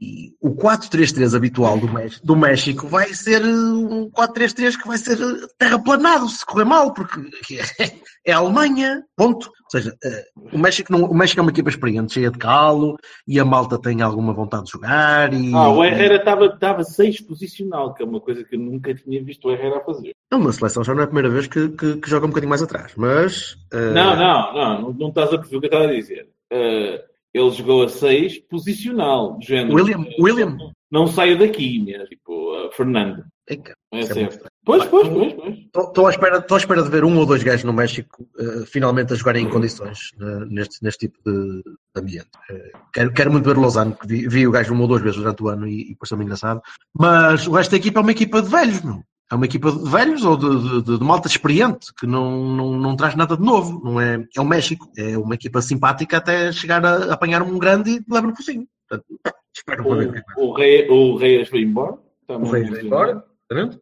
e- 0.00 0.34
o 0.40 0.54
4-3-3 0.54 1.34
habitual 1.34 1.78
do 1.78 1.88
México, 1.92 2.26
do 2.26 2.36
México 2.36 2.86
vai 2.86 3.12
ser 3.14 3.42
um 3.44 4.10
4-3-3 4.10 4.76
que 4.76 4.86
vai 4.86 4.98
ser 4.98 5.16
terraplanado 5.58 6.28
se 6.28 6.44
correr 6.44 6.64
mal, 6.64 6.92
porque 6.92 7.20
é 8.24 8.32
a 8.32 8.38
Alemanha, 8.38 9.02
ponto. 9.16 9.46
Ou 9.48 9.70
seja, 9.70 9.96
eh, 10.04 10.24
o 10.52 10.58
México, 10.58 10.92
não, 10.92 11.04
o 11.06 11.14
México 11.14 11.40
é 11.40 11.42
uma 11.42 11.50
equipa 11.50 11.68
experiente, 11.70 12.12
cheia 12.12 12.30
de 12.30 12.38
calo, 12.38 12.96
e 13.26 13.40
a 13.40 13.44
malta 13.44 13.78
tem 13.80 14.00
alguma 14.00 14.32
vontade 14.32 14.64
de 14.66 14.70
jogar. 14.72 15.32
E, 15.34 15.52
Ah, 15.52 15.70
o 15.70 15.84
Herrera 15.84 16.16
estava 16.16 16.84
seis 16.84 17.20
posicional, 17.20 17.92
que 17.94 18.02
é 18.02 18.06
uma 18.06 18.20
coisa 18.20 18.44
que 18.44 18.54
eu 18.54 18.60
nunca 18.60 18.94
tinha 18.94 19.22
visto 19.24 19.48
o 19.48 19.50
Herrera 19.52 19.80
fazer. 19.84 20.12
Não, 20.30 20.38
na 20.38 20.52
seleção 20.52 20.84
já 20.84 20.94
não 20.94 21.00
é 21.00 21.04
a 21.04 21.08
primeira 21.08 21.30
vez 21.30 21.46
que, 21.48 21.68
que- 21.70 21.96
que 21.96 22.08
joga 22.10 22.26
um 22.26 22.28
bocadinho 22.28 22.50
mais 22.50 22.62
atrás, 22.62 22.92
mas. 22.96 23.56
eh, 23.72 23.90
Não, 23.92 24.14
não, 24.16 24.52
não, 24.54 24.82
não, 24.82 24.92
não 24.92 25.08
estás 25.08 25.32
a 25.32 25.38
perceber 25.38 25.56
o 25.56 25.60
que 25.60 25.66
eu 25.66 25.70
estava 25.70 25.84
a 25.84 25.94
dizer. 25.94 26.28
Eh, 26.52 27.04
ele 27.36 27.50
jogou 27.50 27.82
a 27.82 27.88
seis 27.88 28.38
posicional, 28.38 29.38
do 29.38 29.44
género. 29.44 29.74
William, 29.74 30.04
eh, 30.06 30.16
William. 30.20 30.56
Não 30.90 31.06
saio 31.06 31.38
daqui, 31.38 31.78
mesmo, 31.80 32.06
tipo, 32.06 32.54
eh, 32.56 32.70
Fernando. 32.72 33.24
É 33.48 33.54
isso 33.54 34.12
é 34.12 34.14
certo. 34.14 34.50
Pois, 34.64 34.84
pois, 34.86 35.08
pois, 35.08 35.32
pois. 35.34 35.54
Estou 35.56 36.06
à, 36.06 36.10
espera, 36.10 36.44
à 36.48 36.56
espera 36.56 36.82
de 36.82 36.90
ver 36.90 37.04
um 37.04 37.16
ou 37.16 37.24
dois 37.24 37.42
gajos 37.44 37.62
no 37.62 37.72
México 37.72 38.28
eh, 38.38 38.64
finalmente 38.66 39.12
a 39.12 39.16
jogarem 39.16 39.44
em 39.44 39.48
condições 39.48 40.10
eh, 40.20 40.44
neste, 40.48 40.82
neste 40.82 41.06
tipo 41.06 41.18
de, 41.24 41.62
ambiente. 41.96 42.30
Eh, 42.50 42.72
quero, 42.92 43.12
quero 43.12 43.30
muito 43.30 43.44
ver 43.44 43.56
Lozano, 43.56 43.94
que 43.94 44.06
vi, 44.06 44.28
vi 44.28 44.46
o 44.46 44.50
gajo 44.50 44.74
uma 44.74 44.82
ou 44.82 44.88
duas 44.88 45.02
vezes 45.02 45.18
durante 45.18 45.42
o 45.44 45.48
ano 45.48 45.68
e, 45.68 45.92
e 45.92 45.94
pareceu-me 45.94 46.24
engraçado. 46.24 46.60
Mas 46.92 47.46
o 47.46 47.52
resto 47.52 47.70
da 47.70 47.76
equipa 47.76 48.00
é 48.00 48.02
uma 48.02 48.10
equipa 48.10 48.42
de 48.42 48.48
velhos, 48.48 48.82
meu. 48.82 49.02
É 49.30 49.34
uma 49.34 49.44
equipa 49.46 49.72
de 49.72 49.90
velhos 49.90 50.24
ou 50.24 50.36
de, 50.36 50.82
de, 50.82 50.98
de- 50.98 51.04
malta 51.04 51.26
experiente 51.26 51.92
que 51.98 52.06
não, 52.06 52.48
não, 52.54 52.78
não 52.78 52.94
traz 52.96 53.16
nada 53.16 53.36
de 53.36 53.42
novo. 53.42 53.80
Não 53.84 54.00
é, 54.00 54.24
é 54.36 54.40
o 54.40 54.44
México. 54.44 54.88
É 54.96 55.18
uma 55.18 55.34
equipa 55.34 55.60
simpática 55.60 56.18
até 56.18 56.52
chegar 56.52 56.84
a, 56.84 57.12
apanhar 57.12 57.42
um 57.42 57.58
grande 57.58 57.90
e 57.90 58.04
leva 58.08 58.28
no 58.28 58.36
focinho. 58.36 58.66
Portanto, 58.88 59.06
espero 59.54 59.82
para 59.84 59.96
ver 59.96 60.08
o 60.10 60.16
é 60.16 60.22
O, 60.36 60.46
o, 60.46 60.52
rei, 60.54 60.88
o 60.88 61.16
Reis 61.16 61.48
foi 61.48 61.60
embora. 61.62 61.96
Está 62.22 62.36
o 62.36 62.44
vai 62.44 62.60
emocionado. 62.60 62.86
embora, 62.86 63.24
exatamente. 63.50 63.80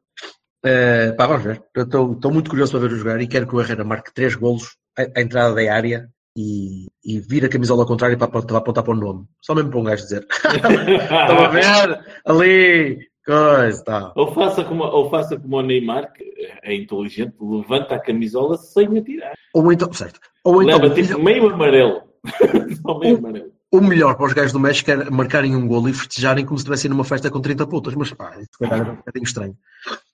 Eh, 0.65 1.13
pá, 1.13 1.27
vamos 1.27 1.45
ver. 1.45 1.63
Estou 1.77 2.33
muito 2.33 2.49
curioso 2.49 2.73
para 2.73 2.81
ver 2.89 2.93
o 2.95 2.97
jogar 2.97 3.21
e 3.21 3.27
quero 3.27 3.47
que 3.47 3.55
o 3.55 3.61
Herrera 3.61 3.85
marque 3.85 4.15
três 4.15 4.35
golos 4.35 4.77
à, 4.99 5.03
à 5.19 5.21
entrada 5.21 5.55
da 5.55 5.75
área 5.75 6.09
e, 6.37 6.87
e 7.05 7.21
vira 7.21 7.47
a 7.47 7.51
camisola 7.51 7.83
ao 7.83 7.87
contrário 7.87 8.17
para, 8.17 8.29
para, 8.29 8.43
para 8.47 8.57
apontar 8.59 8.83
para 8.83 8.95
o 8.95 8.97
nome. 8.97 9.27
Só 9.43 9.55
mesmo 9.55 9.71
para 9.71 9.79
um 9.79 9.85
gajo 9.85 10.03
dizer: 10.05 10.27
Estão 10.33 11.39
a 11.45 11.49
ver? 11.49 12.05
Ali, 12.25 12.99
coisa, 13.25 13.83
tal. 13.85 14.13
Ou 14.17 14.33
faça, 14.33 14.65
como, 14.65 14.85
ou 14.85 15.11
faça 15.11 15.39
como 15.39 15.57
o 15.57 15.63
Neymar, 15.63 16.13
que 16.13 16.25
é 16.63 16.75
inteligente, 16.75 17.35
levanta 17.41 17.95
a 17.95 17.99
camisola 17.99 18.57
sem 18.57 18.99
atirar. 18.99 19.35
Ou 19.55 19.73
então, 19.73 19.93
certo. 19.93 20.21
Ou 20.45 20.63
então, 20.63 20.79
Leva 20.79 20.95
tipo 20.95 21.19
meio 21.23 21.49
amarelo. 21.51 22.03
Só 22.87 22.99
meio 22.99 23.15
Um- 23.17 23.19
amarelo. 23.19 23.53
o 23.73 23.81
melhor 23.81 24.15
para 24.17 24.27
os 24.27 24.33
gajos 24.33 24.53
do 24.53 24.61
México 24.61 24.91
era 24.91 25.11
marcarem 25.11 25.55
um 25.57 25.67
golo 25.67 25.89
e 25.89 25.93
festejarem 25.95 26.45
como 26.45 26.59
se 26.59 26.63
estivessem 26.63 26.91
numa 26.91 27.05
festa 27.05 27.31
com 27.31 27.41
30 27.41 27.67
putas. 27.67 27.95
Mas 27.95 28.13
pá, 28.13 28.37
isso 28.39 28.49
era 28.73 28.93
um 28.93 28.97
bocadinho 28.97 29.25
estranho. 29.25 29.57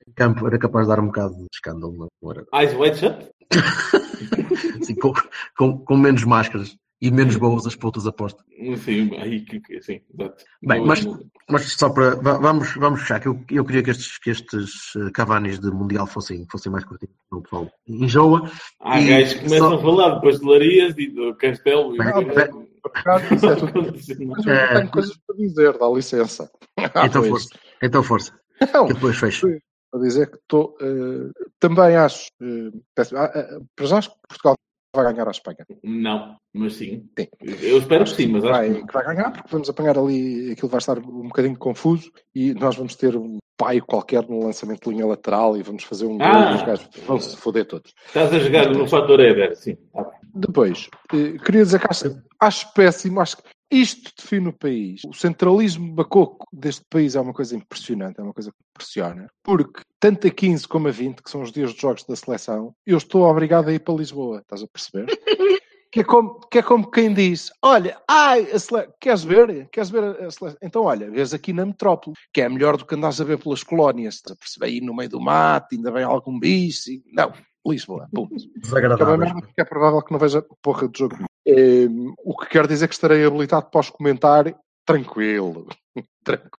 Em 0.09 0.13
campo 0.13 0.47
era 0.47 0.59
capaz 0.59 0.87
de 0.87 0.95
dar 0.95 1.01
um 1.03 1.07
bocado 1.07 1.35
de 1.35 1.47
escândalo. 1.53 2.09
Eyes 2.55 2.75
wide 2.75 2.97
shut? 2.99 3.31
Assim, 4.81 4.95
com, 4.95 5.13
com, 5.57 5.79
com 5.79 5.97
menos 5.97 6.25
máscaras 6.25 6.77
e 7.01 7.11
menos 7.11 7.37
boas 7.37 7.67
as 7.67 7.75
putas 7.75 8.07
aposto. 8.07 8.45
Sim, 8.85 9.17
aí 9.19 9.41
que, 9.45 9.59
que 9.61 9.81
sim, 9.83 10.01
exato. 10.13 10.45
Bem, 10.63 10.81
Não, 10.81 10.87
mas- 10.87 11.05
não- 11.05 11.19
Mas 11.49 11.73
só 11.73 11.89
para. 11.91 12.15
va- 12.17 12.39
Vamos, 12.39 12.75
vamos 12.77 13.01
fechar, 13.01 13.19
que 13.21 13.27
eu, 13.29 13.43
eu 13.51 13.65
queria 13.65 13.83
que 13.83 13.91
estes, 13.91 14.19
que 14.19 14.31
estes 14.31 14.95
eh, 14.97 15.11
Cavanis 15.13 15.59
de 15.59 15.69
Mundial 15.71 16.07
fossem, 16.07 16.47
fossem 16.51 16.71
mais 16.71 16.85
curtinhos. 16.85 17.15
O 17.33 17.41
pessoal 17.43 17.69
enjoa. 17.89 18.51
Há 18.81 19.01
E 19.01 19.09
gajos 19.09 19.33
que 19.35 19.45
começam 19.45 19.71
só- 19.71 19.77
a 19.77 19.83
falar 19.83 20.15
de 20.17 20.21
pastelarias 20.23 20.95
e 20.99 21.07
do 21.09 21.35
castelo. 21.37 21.97
Bem, 21.97 22.09
e... 22.09 22.25
bem. 22.25 22.37
É 22.47 22.51
eu 24.49 24.53
É. 24.55 24.75
tenho 24.75 24.91
coisas 24.91 25.17
para 25.27 25.37
dizer, 25.37 25.79
dá 25.79 25.89
licença. 25.89 26.51
Ah, 26.95 27.07
Então 27.07 27.21
pois. 27.23 27.29
força. 27.29 27.49
Então 27.83 28.03
força. 28.03 28.41
Não, 28.73 28.87
Que 28.87 28.95
depois 28.95 29.17
fecho. 29.19 29.47
a 29.95 29.99
dizer 29.99 30.31
que 30.31 30.37
estou. 30.37 30.77
eh, 30.81 31.31
também 31.59 31.97
acho. 31.97 32.31
Ah, 32.41 33.25
ah, 33.35 33.61
para 33.75 33.87
já 33.87 33.99
acho 33.99 34.11
que 34.11 34.17
Portugal 34.29 34.55
vai 34.95 35.13
ganhar 35.13 35.29
à 35.29 35.31
Espanha. 35.31 35.59
Não, 35.85 36.37
mas 36.53 36.75
sim. 36.75 37.09
Sim. 37.19 37.29
Eu 37.63 37.79
espero 37.79 38.05
que 38.05 38.11
sim, 38.11 38.27
mas 38.29 38.45
acho 38.45 38.53
vai, 38.53 38.75
que 38.75 38.87
que 38.87 38.93
vai 38.93 39.05
ganhar, 39.05 39.31
porque 39.33 39.49
vamos 39.51 39.69
apanhar 39.71 39.99
ali, 39.99 40.53
aquilo 40.53 40.69
vai 40.69 40.79
estar 40.79 40.99
um 40.99 41.29
bocadinho 41.29 41.57
confuso 41.57 42.11
e 42.35 42.53
nós 42.55 42.77
vamos 42.77 42.95
ter 42.97 43.17
um 43.17 43.39
paio 43.57 43.85
qualquer 43.85 44.27
no 44.29 44.45
lançamento 44.45 44.89
de 44.89 44.95
linha 44.97 45.07
lateral 45.07 45.57
e 45.57 45.63
vamos 45.63 45.85
fazer 45.85 46.07
um 46.07 46.17
gol 46.19 46.27
Ah. 46.27 46.53
e 46.53 46.55
os 46.57 46.63
gajos 46.63 46.89
vão 47.07 47.21
se 47.21 47.37
foder 47.37 47.67
todos. 47.67 47.93
estás 48.07 48.33
a 48.33 48.39
jogar 48.39 48.71
no 48.71 48.89
fator 48.89 49.21
Éder, 49.21 49.55
sim. 49.57 49.77
Bem. 49.95 50.05
Depois, 50.35 50.89
eh, 51.13 51.37
queria 51.45 51.63
dizer 51.65 51.81
que 51.81 51.87
acho, 51.91 52.23
acho 52.41 52.73
péssimo, 52.73 53.21
acho 53.21 53.37
que 53.37 53.43
isto 53.71 54.11
define 54.17 54.49
o 54.49 54.53
país. 54.53 55.03
O 55.07 55.13
centralismo 55.13 55.93
bacoco 55.95 56.47
deste 56.53 56.85
país 56.91 57.15
é 57.15 57.21
uma 57.21 57.33
coisa 57.33 57.57
impressionante, 57.57 58.19
é 58.21 58.23
uma 58.23 58.33
coisa 58.35 58.51
que 58.51 58.59
impressiona. 58.71 59.29
Porque, 59.43 59.83
tanto 59.99 60.27
a 60.27 60.31
15 60.31 60.67
como 60.69 60.89
a 60.89 60.91
20, 60.91 61.23
que 61.23 61.31
são 61.31 61.43
os 61.43 61.53
dias 61.53 61.73
de 61.75 61.81
jogos 61.81 62.05
da 62.05 62.17
seleção, 62.17 62.75
eu 62.87 62.99
estou 62.99 63.23
obrigado 63.25 63.69
a 63.69 63.73
ir 63.73 63.81
para 63.81 63.95
Lisboa, 63.95 64.39
estás 64.41 64.63
a 64.63 64.67
perceber? 64.67 65.07
Que 65.93 66.03
é, 66.03 66.05
como, 66.05 66.39
que 66.49 66.59
é 66.59 66.63
como 66.63 66.89
quem 66.89 67.13
diz: 67.13 67.51
Olha, 67.61 68.01
ai, 68.09 68.49
a 68.53 68.59
sele... 68.61 68.87
queres 69.01 69.25
ver? 69.25 69.69
Queres 69.73 69.91
ver 69.91 70.05
a 70.23 70.31
seleção? 70.31 70.57
Então, 70.63 70.85
olha, 70.85 71.11
vês 71.11 71.35
aqui 71.35 71.53
na 71.53 71.67
metrópole, 71.67 72.15
que 72.33 72.41
é 72.41 72.49
melhor 72.49 72.77
do 72.77 72.87
que 72.87 72.95
andares 72.95 73.21
a 73.21 73.25
ver 73.25 73.39
pelas 73.39 73.65
colónias, 73.65 74.15
estás 74.15 74.37
a 74.37 74.39
perceber? 74.39 74.67
Aí 74.67 74.81
no 74.81 74.95
meio 74.95 75.11
do 75.11 75.21
mato, 75.21 75.75
ainda 75.75 75.91
vem 75.91 76.05
algum 76.05 76.39
bicho. 76.39 76.93
e- 76.93 77.03
Não, 77.13 77.33
Lisboa, 77.67 78.07
ponto. 78.15 78.37
É 78.37 78.61
Desagradável. 78.61 79.35
porque 79.41 79.61
é 79.61 79.65
provável 79.65 80.01
que 80.03 80.13
não 80.13 80.21
veja 80.21 80.47
porra 80.63 80.89
de 80.89 80.97
jogo. 80.97 81.17
Eh, 81.47 81.89
o 82.25 82.37
que 82.37 82.49
quer 82.49 82.67
dizer 82.67 82.89
que 82.89 82.95
estarei 82.95 83.25
habilitado 83.25 83.71
para 83.71 83.81
os 83.81 83.91
comentar 83.91 84.55
tranquilo. 84.85 85.67
tranquilo. 86.25 86.51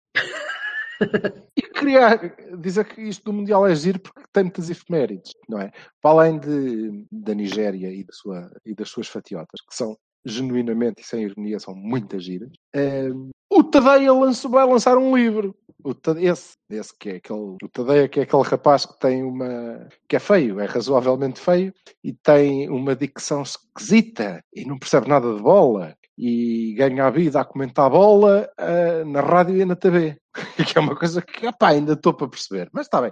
E 1.57 1.61
queria 1.61 2.17
dizer 2.59 2.85
que 2.85 3.01
isto 3.01 3.23
do 3.25 3.33
Mundial 3.33 3.65
é 3.65 3.73
giro 3.73 3.99
porque 3.99 4.21
tem 4.31 4.43
muitas 4.43 4.69
efemérides, 4.69 5.33
não 5.49 5.59
é? 5.59 5.71
Para 6.01 6.11
além 6.11 6.39
de, 6.39 7.05
da 7.11 7.33
Nigéria 7.33 7.91
e, 7.91 8.03
da 8.03 8.13
sua, 8.13 8.51
e 8.65 8.75
das 8.75 8.89
suas 8.89 9.07
fatiotas, 9.07 9.61
que 9.67 9.75
são 9.75 9.97
genuinamente 10.23 11.01
e 11.01 11.05
sem 11.05 11.23
ironia, 11.23 11.59
são 11.59 11.73
muitas 11.73 12.23
giras. 12.23 12.51
Eh, 12.75 13.09
o 13.49 13.63
Tadeia 13.63 14.13
lançou, 14.13 14.51
vai 14.51 14.65
lançar 14.65 14.97
um 14.97 15.15
livro. 15.15 15.55
O 15.83 15.93
Tadeia, 15.93 16.31
esse, 16.31 16.55
esse 16.69 16.97
que 16.97 17.09
é 17.09 17.15
aquele, 17.15 17.57
o 17.61 17.69
Tadeia 17.71 18.07
que 18.07 18.19
é 18.19 18.23
aquele 18.23 18.43
rapaz 18.43 18.85
que 18.85 18.99
tem 18.99 19.23
uma 19.23 19.87
que 20.07 20.15
é 20.15 20.19
feio, 20.19 20.59
é 20.59 20.65
razoavelmente 20.65 21.39
feio 21.39 21.73
e 22.03 22.13
tem 22.13 22.69
uma 22.69 22.95
dicção 22.95 23.41
esquisita 23.41 24.43
e 24.53 24.65
não 24.65 24.77
percebe 24.77 25.07
nada 25.07 25.33
de 25.35 25.41
bola 25.41 25.95
e 26.17 26.73
ganha 26.77 27.05
a 27.05 27.09
vida 27.09 27.41
a 27.41 27.45
comentar 27.45 27.85
a 27.85 27.89
bola 27.89 28.49
ah, 28.57 29.03
na 29.05 29.21
rádio 29.21 29.57
e 29.57 29.65
na 29.65 29.75
TV. 29.75 30.17
que 30.65 30.77
é 30.77 30.81
uma 30.81 30.95
coisa 30.95 31.21
que 31.21 31.45
epá, 31.45 31.69
ainda 31.69 31.93
estou 31.93 32.13
para 32.13 32.27
perceber, 32.27 32.69
mas 32.71 32.85
está 32.85 33.01
bem. 33.01 33.11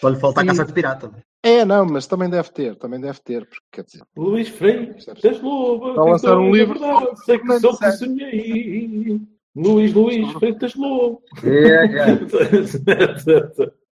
Só 0.00 0.08
lhe 0.08 0.18
falta 0.18 0.40
a 0.40 0.46
caça 0.46 0.64
de 0.64 0.72
pirata. 0.72 1.12
É, 1.42 1.64
não, 1.64 1.86
mas 1.86 2.06
também 2.06 2.28
deve 2.28 2.50
ter, 2.50 2.76
também 2.76 3.00
deve 3.00 3.20
ter, 3.20 3.46
porque 3.46 3.64
quer 3.70 3.84
dizer, 3.84 4.02
Luís 4.16 4.48
Freitas 4.48 5.04
das 5.22 5.40
Lobas. 5.40 5.94
Vai 5.94 6.10
lançar 6.10 6.36
um 6.38 6.50
livro 6.50 6.76
é 6.76 6.88
verdade, 6.88 7.24
Sei 7.24 7.38
que 7.38 7.60
sou 7.60 7.78
que 7.78 7.92
sonhei. 7.92 9.20
Luís 9.56 9.92
Luís 9.94 10.30
Freitas 10.32 10.74
Lobo. 10.74 11.22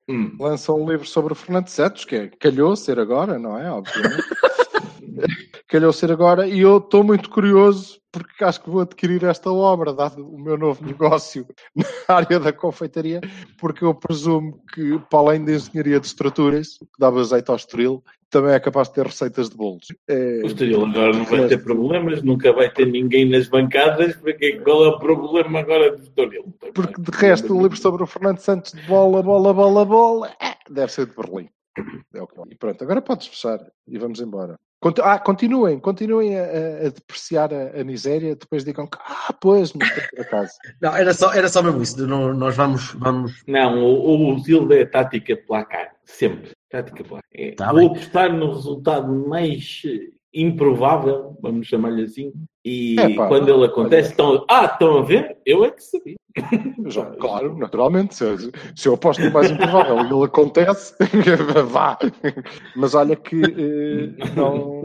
Hum. 0.10 0.36
lança 0.40 0.74
um 0.74 0.90
livro 0.90 1.06
sobre 1.08 1.32
o 1.32 1.36
Fernando 1.36 1.68
Santos, 1.68 2.04
que 2.04 2.16
é, 2.16 2.28
calhou 2.28 2.76
ser 2.76 3.00
agora, 3.00 3.38
não 3.38 3.58
é? 3.58 3.72
Obviamente. 3.72 4.24
calhou 5.72 5.94
ser 5.94 6.12
agora, 6.12 6.46
e 6.46 6.60
eu 6.60 6.80
estou 6.80 7.02
muito 7.02 7.30
curioso 7.30 8.02
porque 8.12 8.44
acho 8.44 8.62
que 8.62 8.70
vou 8.70 8.82
adquirir 8.82 9.24
esta 9.24 9.50
obra, 9.50 9.94
dado 9.94 10.28
o 10.28 10.38
meu 10.38 10.58
novo 10.58 10.86
negócio 10.86 11.48
na 11.74 11.86
área 12.14 12.42
da 12.42 12.52
confeitaria, 12.52 13.22
porque 13.58 13.86
eu 13.86 13.96
presumo 13.96 14.62
que, 14.74 15.00
para 15.10 15.20
além 15.20 15.46
da 15.46 15.54
engenharia 15.54 15.98
de 15.98 16.08
estruturas, 16.08 16.78
que 16.78 17.00
dava 17.00 17.22
azeite 17.22 17.50
ao 17.50 17.56
estoril, 17.56 18.04
também 18.30 18.54
é 18.54 18.60
capaz 18.60 18.90
de 18.90 18.96
ter 18.96 19.06
receitas 19.06 19.50
de 19.50 19.56
bolos. 19.56 19.88
É, 20.10 20.42
O 20.44 20.48
Estoril 20.48 20.86
agora 20.86 21.14
não 21.14 21.24
vai 21.24 21.48
ter 21.48 21.64
problemas, 21.64 22.22
nunca 22.22 22.52
vai 22.52 22.70
ter 22.70 22.88
ninguém 22.88 23.30
nas 23.30 23.48
bancadas, 23.48 24.14
porque 24.18 24.60
qual 24.60 24.84
é 24.84 24.88
o 24.90 25.00
problema 25.00 25.60
agora 25.60 25.96
do 25.96 26.04
Estoril? 26.04 26.54
porque 26.74 27.02
de 27.02 27.12
resto, 27.12 27.58
o 27.58 27.62
livro 27.62 27.78
sobre 27.78 28.04
o 28.04 28.08
Fernando 28.08 28.40
Santos 28.40 28.74
de 28.74 28.82
bola, 28.82 29.24
bola, 29.24 29.54
bola, 29.54 29.86
bola, 29.86 30.28
é, 30.42 30.54
deve 30.70 30.92
ser 30.92 31.06
de 31.06 31.16
Berlim. 31.16 31.48
É 32.14 32.22
o 32.22 32.28
que 32.28 32.36
E 32.52 32.56
pronto, 32.56 32.84
agora 32.84 33.02
podes 33.02 33.28
fechar 33.28 33.60
e 33.88 33.98
vamos 33.98 34.20
embora. 34.20 34.60
Ah, 35.04 35.20
continuem, 35.20 35.80
continuem 35.80 36.38
a, 36.40 36.44
a- 36.44 36.90
depreciar 36.90 37.54
a, 37.54 37.80
a 37.80 37.84
miséria, 37.84 38.36
depois 38.36 38.64
digam 38.66 38.88
que, 38.88 38.98
ah, 39.00 39.32
pois, 39.40 39.74
mas 39.74 39.90
por 40.10 40.22
acaso. 40.22 40.54
Não, 40.82 40.96
era 40.96 41.14
só, 41.14 41.32
era 41.34 41.48
só 41.48 41.62
mesmo 41.62 41.82
isso. 41.84 41.96
de 41.98 42.08
não- 42.08 42.34
nós 42.34 42.56
vamos, 42.56 42.92
vamos. 42.94 43.44
Não, 43.48 43.84
o, 43.84 44.34
o 44.34 44.40
Zilda 44.40 44.76
é 44.76 44.86
tática 44.86 45.38
placar, 45.38 45.92
sempre. 46.04 46.52
Tática 46.70 47.04
placar. 47.04 47.24
É, 47.34 47.52
Tá 47.52 47.68
vou 47.72 47.76
bem. 47.82 47.88
apostar 47.90 48.34
no 48.34 48.54
resultado 48.54 49.14
mais 49.14 49.82
improvável, 50.34 51.38
vamos 51.42 51.68
chamar-lhe 51.68 52.04
assim, 52.04 52.34
e 52.64 53.00
Epá, 53.00 53.28
quando 53.28 53.50
ele 53.50 53.66
acontece, 53.66 54.12
estão, 54.12 54.46
ah, 54.48 54.66
estão 54.66 55.00
a 55.00 55.02
ver? 55.02 55.38
Eu 55.46 55.66
é 55.66 55.72
que 55.72 55.84
sabia. 55.84 56.16
Já, 56.88 57.06
claro, 57.16 57.58
naturalmente. 57.58 58.16
Se 58.16 58.24
eu, 58.24 58.38
se 58.76 58.88
eu 58.88 58.94
aposto 58.94 59.22
no 59.24 59.32
mais 59.32 59.50
improvável 59.50 59.98
e 59.98 60.14
ele 60.14 60.26
acontece, 60.26 60.96
vá. 61.68 61.98
Mas 62.76 62.94
olha 62.94 63.16
que 63.16 63.42
eh, 63.42 64.36
não, 64.36 64.84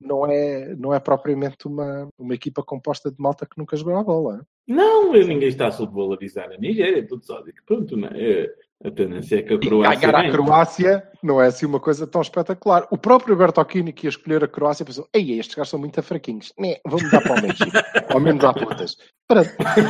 não, 0.00 0.26
é, 0.26 0.74
não 0.76 0.94
é 0.94 1.00
propriamente 1.00 1.66
uma, 1.66 2.08
uma 2.16 2.34
equipa 2.34 2.62
composta 2.62 3.10
de 3.10 3.20
malta 3.20 3.44
que 3.44 3.58
nunca 3.58 3.76
jogou 3.76 3.96
a 3.96 4.04
bola. 4.04 4.46
Não, 4.66 5.12
ninguém 5.12 5.48
está 5.48 5.66
a 5.66 5.72
subvalorizar 5.72 6.50
a 6.52 6.56
Nigéria, 6.56 7.06
tudo 7.06 7.24
só 7.24 7.40
digo, 7.40 7.58
pronto, 7.66 7.96
não 7.96 8.08
é? 8.08 8.48
A 8.84 8.90
tendência 8.90 9.36
é 9.36 9.42
que 9.42 9.52
a 9.54 9.56
E 9.56 9.58
Croácia. 9.60 10.00
ganhar 10.12 10.26
a. 10.26 10.30
Croácia 10.30 11.08
não 11.22 11.40
é 11.40 11.46
assim 11.46 11.64
uma 11.66 11.80
coisa 11.80 12.06
tão 12.06 12.20
espetacular. 12.20 12.86
O 12.90 12.98
próprio 12.98 13.34
Bertocchini 13.36 13.92
que 13.92 14.06
ia 14.06 14.10
escolher 14.10 14.44
a 14.44 14.48
Croácia 14.48 14.84
pensou: 14.84 15.08
Ei, 15.14 15.38
estes 15.38 15.56
gajos 15.56 15.70
são 15.70 15.78
muito 15.80 16.02
fraquinhos. 16.02 16.52
Né, 16.58 16.76
vou-me 16.86 17.10
dar 17.10 17.22
para 17.22 17.40
o 17.40 17.42
México. 17.42 17.70
Ao 18.12 18.20
menos 18.20 18.44
há 18.44 18.52
putas. 18.52 18.96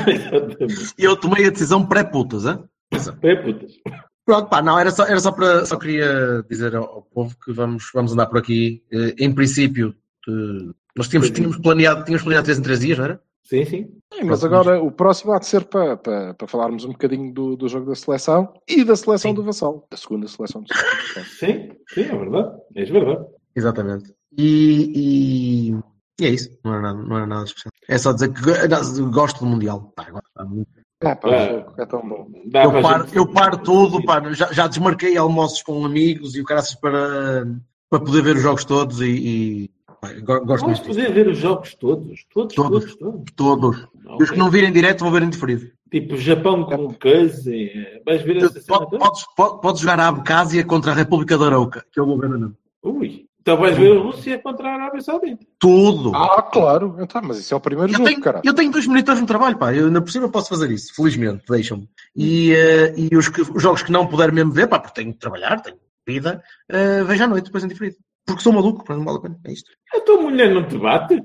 Exatamente. 0.07 0.95
Eu 0.99 1.17
tomei 1.17 1.47
a 1.47 1.51
decisão 1.51 1.85
pré-putas, 1.87 2.45
hein? 2.47 2.63
É 3.23 3.35
putas. 3.37 3.73
Pronto, 4.25 4.49
pá, 4.49 4.63
não, 4.63 4.79
era 4.79 4.91
só, 4.91 5.05
era 5.05 5.21
só 5.21 5.31
para. 5.33 5.67
Só 5.67 5.77
queria 5.77 6.45
dizer 6.49 6.75
ao, 6.75 6.85
ao 6.85 7.03
povo 7.03 7.37
que 7.45 7.53
vamos, 7.53 7.91
vamos 7.95 8.13
andar 8.13 8.27
por 8.27 8.39
aqui. 8.39 8.83
Eh, 8.93 9.15
Em 9.19 9.33
princípio, 9.35 9.95
eh, 10.29 10.73
nós 10.97 11.09
tínhamos, 11.09 11.31
tínhamos, 11.31 11.57
planeado, 11.59 12.05
tínhamos 12.05 12.23
planeado 12.23 12.45
3 12.47 12.59
em 12.59 12.63
3 12.63 12.81
dias, 12.81 12.99
não 12.99 13.05
era? 13.05 13.21
Sim, 13.49 13.65
sim. 13.65 13.89
Sim, 14.13 14.25
mas 14.25 14.43
agora 14.45 14.83
o 14.83 14.91
próximo 14.91 15.33
há 15.33 15.39
de 15.39 15.47
ser 15.47 15.65
para, 15.67 15.97
para, 15.97 16.35
para 16.35 16.49
falarmos 16.49 16.85
um 16.85 16.91
bocadinho 16.91 17.33
do, 17.33 17.57
do 17.57 17.69
jogo 17.69 17.87
da 17.87 17.95
seleção 17.95 18.53
e 18.69 18.83
da 18.85 18.97
seleção 18.97 19.31
Sim. 19.31 19.35
do 19.37 19.45
Vassal. 19.45 19.87
Da 19.91 19.97
segunda 19.97 20.27
seleção 20.27 20.63
do 20.63 20.69
Vassal. 20.69 21.25
Sim, 21.25 21.71
sim, 21.89 22.01
é 22.01 22.17
verdade. 22.17 22.57
É 22.75 22.85
verdade. 22.85 23.27
Exatamente. 23.55 24.13
E, 24.37 25.71
e, 25.71 25.71
e 26.21 26.27
é 26.27 26.31
isso. 26.31 26.59
Não 26.65 26.73
era, 26.75 26.83
nada, 26.83 27.03
não 27.03 27.17
era 27.17 27.27
nada 27.27 27.45
especial. 27.45 27.71
É 27.89 27.99
só 27.99 28.13
dizer 28.13 28.33
que 28.33 28.41
go- 28.43 29.11
gosto 29.11 29.39
do 29.41 29.47
Mundial. 29.47 29.93
Pá, 29.95 30.07
agora 30.09 30.25
está 30.29 30.45
muito- 30.45 30.71
É, 31.03 31.15
pá, 31.15 31.29
É. 31.31 31.67
é 31.79 31.87
tão 31.87 32.01
bom. 32.09 32.27
Eu, 32.53 32.83
paro, 32.83 33.05
gente- 33.05 33.17
eu 33.17 33.33
paro 33.33 33.59
tudo, 33.59 34.05
pá, 34.05 34.33
já, 34.33 34.53
já 34.53 34.67
desmarquei 34.67 35.17
almoços 35.17 35.63
com 35.63 35.85
amigos 35.85 36.35
e 36.35 36.41
o 36.41 36.45
caraças 36.45 36.75
para, 36.75 37.47
para 37.89 38.01
poder 38.01 38.23
ver 38.23 38.37
os 38.37 38.43
jogos 38.43 38.65
todos 38.65 39.01
e, 39.01 39.07
e, 39.07 39.71
gosto 40.23 40.67
Vais 40.67 40.81
poder 40.81 41.13
ver 41.13 41.29
os 41.29 41.39
jogos 41.39 41.75
todos. 41.75 42.25
Todos, 42.33 42.55
Todos. 42.55 42.95
todos, 42.97 43.33
todos. 43.35 43.35
Todos. 43.37 43.89
E 44.21 44.23
os 44.23 44.31
que 44.31 44.39
não 44.39 44.51
virem 44.51 44.73
direto 44.73 45.01
vão 45.01 45.11
ver 45.13 45.23
em 45.23 45.31
diferido. 45.31 45.71
Tipo 45.91 46.17
Japão 46.17 46.65
com 46.65 46.93
coisa. 46.95 47.55
eh, 47.55 48.03
Vais 48.05 48.23
ver 48.23 48.39
essa 48.39 48.61
cena? 48.61 48.87
Podes, 48.87 49.25
pode- 49.37 49.61
podes 49.61 49.81
jogar 49.81 50.01
a 50.01 50.09
Abcásia 50.09 50.65
contra 50.65 50.93
a 50.93 50.95
República 50.95 51.39
da 51.39 51.47
Arauca, 51.47 51.85
que 51.93 52.01
eu 52.01 52.07
vou 52.07 52.19
ver 52.19 52.29
não. 52.31 52.53
Ui. 52.83 53.25
Então 53.41 53.57
vais 53.59 53.77
ver 53.79 53.97
a 53.97 54.01
Rússia 54.01 54.39
contra 54.41 54.69
a 54.69 54.75
Arábia 54.75 55.01
Saudita. 55.01 55.47
Tudo. 55.61 56.13
Ah, 56.17 56.43
claro. 56.43 56.97
Então, 56.99 57.23
mas 57.25 57.39
isso 57.39 57.55
é 57.55 57.57
o 57.57 57.61
primeiro 57.61 57.93
Eu 57.93 57.99
jogo, 57.99 58.09
tenho, 58.09 58.21
cara. 58.21 58.43
eu 58.45 58.53
tenho 58.53 58.73
dois 58.73 58.87
monitores 58.89 59.21
no 59.21 59.27
trabalho, 59.27 59.57
pá. 59.57 59.73
Eu, 59.73 59.89
na 59.89 60.01
por 60.01 60.11
cima 60.11 60.29
posso 60.29 60.49
fazer 60.49 60.69
isso, 60.73 60.93
felizmente, 60.97 61.45
deixam-me. 61.49 61.89
E, 62.17 62.53
eh, 62.53 62.93
e 62.97 63.17
os, 63.17 63.29
que- 63.29 63.43
os 63.43 63.63
jogos 63.63 63.85
que 63.85 63.93
não 63.93 64.09
puder 64.09 64.33
mesmo 64.33 64.51
ver, 64.51 64.67
pá, 64.67 64.81
porque 64.81 65.01
tenho 65.01 65.13
de 65.13 65.19
trabalhar, 65.21 65.61
tenho 65.61 65.77
vida, 66.05 66.43
eh, 66.69 67.05
vejo 67.05 67.23
à 67.23 67.27
noite, 67.29 67.45
depois 67.45 67.63
em 67.63 67.69
diferido. 67.69 67.95
Porque 68.27 68.43
sou 68.43 68.53
maluco, 68.53 68.85
não 68.93 69.05
vale 69.05 69.19
a 69.19 69.21
pena. 69.21 69.37
É 69.47 69.53
isto. 69.53 69.71
A 69.95 70.01
tua 70.01 70.21
mulher 70.21 70.53
não 70.53 70.65
te 70.65 70.77
bate? 70.77 71.23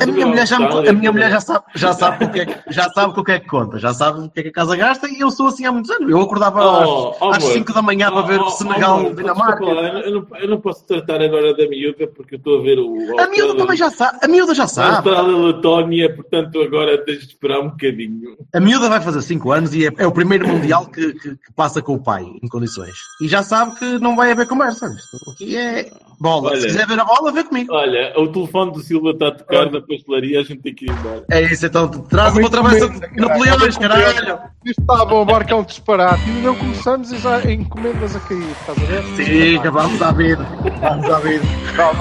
A 0.00 0.06
minha 0.06 0.24
mulher, 0.26 0.46
já, 0.46 0.56
me- 0.60 0.88
a 0.88 0.92
minha 0.92 1.10
mulher 1.10 1.30
já 1.32 1.40
sabe, 1.40 1.64
já 1.74 1.92
sabe 1.92 2.26
o 2.26 2.30
que 2.30 2.40
é 2.40 2.46
que, 2.46 2.72
já 2.72 2.88
sabe 2.90 3.18
o 3.18 3.24
que 3.24 3.32
é 3.32 3.40
que 3.40 3.48
conta, 3.48 3.76
já 3.76 3.92
sabe 3.92 4.20
o 4.20 4.30
que 4.30 4.38
é 4.38 4.42
que 4.44 4.48
a 4.50 4.52
casa 4.52 4.76
gasta 4.76 5.08
e 5.08 5.18
eu 5.18 5.32
sou 5.32 5.48
assim 5.48 5.66
há 5.66 5.72
muitos 5.72 5.90
anos. 5.90 6.08
Eu 6.08 6.20
acordava 6.20 6.60
Oh, 6.64 6.68
às, 6.78 6.88
oh, 7.20 7.30
às 7.32 7.36
amor. 7.38 7.52
5 7.54 7.72
da 7.72 7.82
manhã 7.82 8.12
para 8.12 8.22
ver 8.22 8.38
Oh, 8.40 8.44
oh, 8.44 8.50
Senegal, 8.50 8.98
amor, 9.00 9.14
Dinamarca. 9.16 9.64
eu, 9.64 10.12
não, 10.20 10.26
eu 10.38 10.48
não 10.48 10.60
posso 10.60 10.86
tratar 10.86 11.20
agora 11.20 11.56
da 11.56 11.66
miúda 11.68 12.06
porque 12.06 12.36
eu 12.36 12.38
estou 12.38 12.60
a 12.60 12.62
ver 12.62 12.78
o. 12.78 13.18
A 13.18 13.26
miúda 13.26 13.56
também 13.56 13.76
já 13.76 13.90
sabe, 13.90 14.18
a 14.22 14.28
miúda 14.28 14.54
já 14.54 14.62
A 14.64 14.68
sabe. 14.68 15.08
Austrália 15.08 15.36
Letónia, 15.38 16.14
portanto 16.14 16.60
agora 16.62 17.04
tens 17.04 17.18
de 17.20 17.26
esperar 17.28 17.58
um 17.60 17.70
bocadinho. 17.70 18.36
A 18.54 18.60
miúda 18.60 18.88
vai 18.88 19.00
fazer 19.00 19.22
5 19.22 19.50
anos 19.50 19.74
e 19.74 19.86
é, 19.88 19.90
é 19.98 20.06
o 20.06 20.12
primeiro 20.12 20.46
Mundial 20.46 20.86
que, 20.86 21.14
que- 21.14 21.30
que 21.36 21.52
passa 21.56 21.82
com 21.82 21.94
o 21.94 22.02
pai, 22.02 22.22
em 22.40 22.48
condições. 22.48 22.94
E 23.20 23.26
já 23.26 23.42
sabe 23.42 23.74
que 23.76 23.98
não 23.98 24.14
vai 24.14 24.30
haver 24.30 24.46
conversa. 24.46 24.86
Aqui 25.32 25.56
é, 25.56 25.90
Bola. 26.20 26.50
Olha. 26.50 26.60
Se 26.60 26.66
quiser 26.68 26.86
ver 26.86 27.00
a 27.00 27.04
bola, 27.04 27.32
vê 27.32 27.44
comigo. 27.44 27.72
Olha, 27.72 28.12
o 28.16 28.28
telefone 28.28 28.72
do 28.72 28.80
Silva 28.80 29.10
está 29.10 29.28
a 29.28 29.32
tocar 29.32 29.70
na 29.70 29.80
pastelaria, 29.80 30.40
a 30.40 30.42
gente 30.42 30.62
tem 30.62 30.74
que 30.74 30.86
ir 30.86 30.90
embora. 30.90 31.24
É 31.30 31.42
isso, 31.42 31.66
então 31.66 31.88
traz 31.88 32.36
uma 32.36 32.50
travessa 32.50 32.88
de 32.88 33.20
Napoleões, 33.20 33.78
caralho. 33.78 34.38
Isto 34.64 34.80
está 34.80 35.02
a 35.02 35.04
bombar 35.04 35.46
que 35.46 35.52
é 35.52 35.56
um 35.56 35.62
disparate. 35.62 36.22
E 36.28 36.32
não 36.42 36.54
começamos 36.54 37.12
e 37.12 37.18
já 37.18 37.40
encomendas 37.50 38.16
a 38.16 38.20
cair. 38.20 38.50
Estás 38.60 38.78
a 38.78 38.86
ver? 38.86 39.02
Sim, 39.16 39.58
vamos 39.70 40.02
à 40.02 40.12
vida. 40.12 40.46
Vamos 40.80 41.10
à 41.10 41.18
vida. 41.20 41.44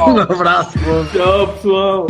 Um 0.08 0.19
abraço, 0.19 0.80
bom. 0.80 1.06
Tchau, 1.06 1.47
pessoal. 1.47 2.08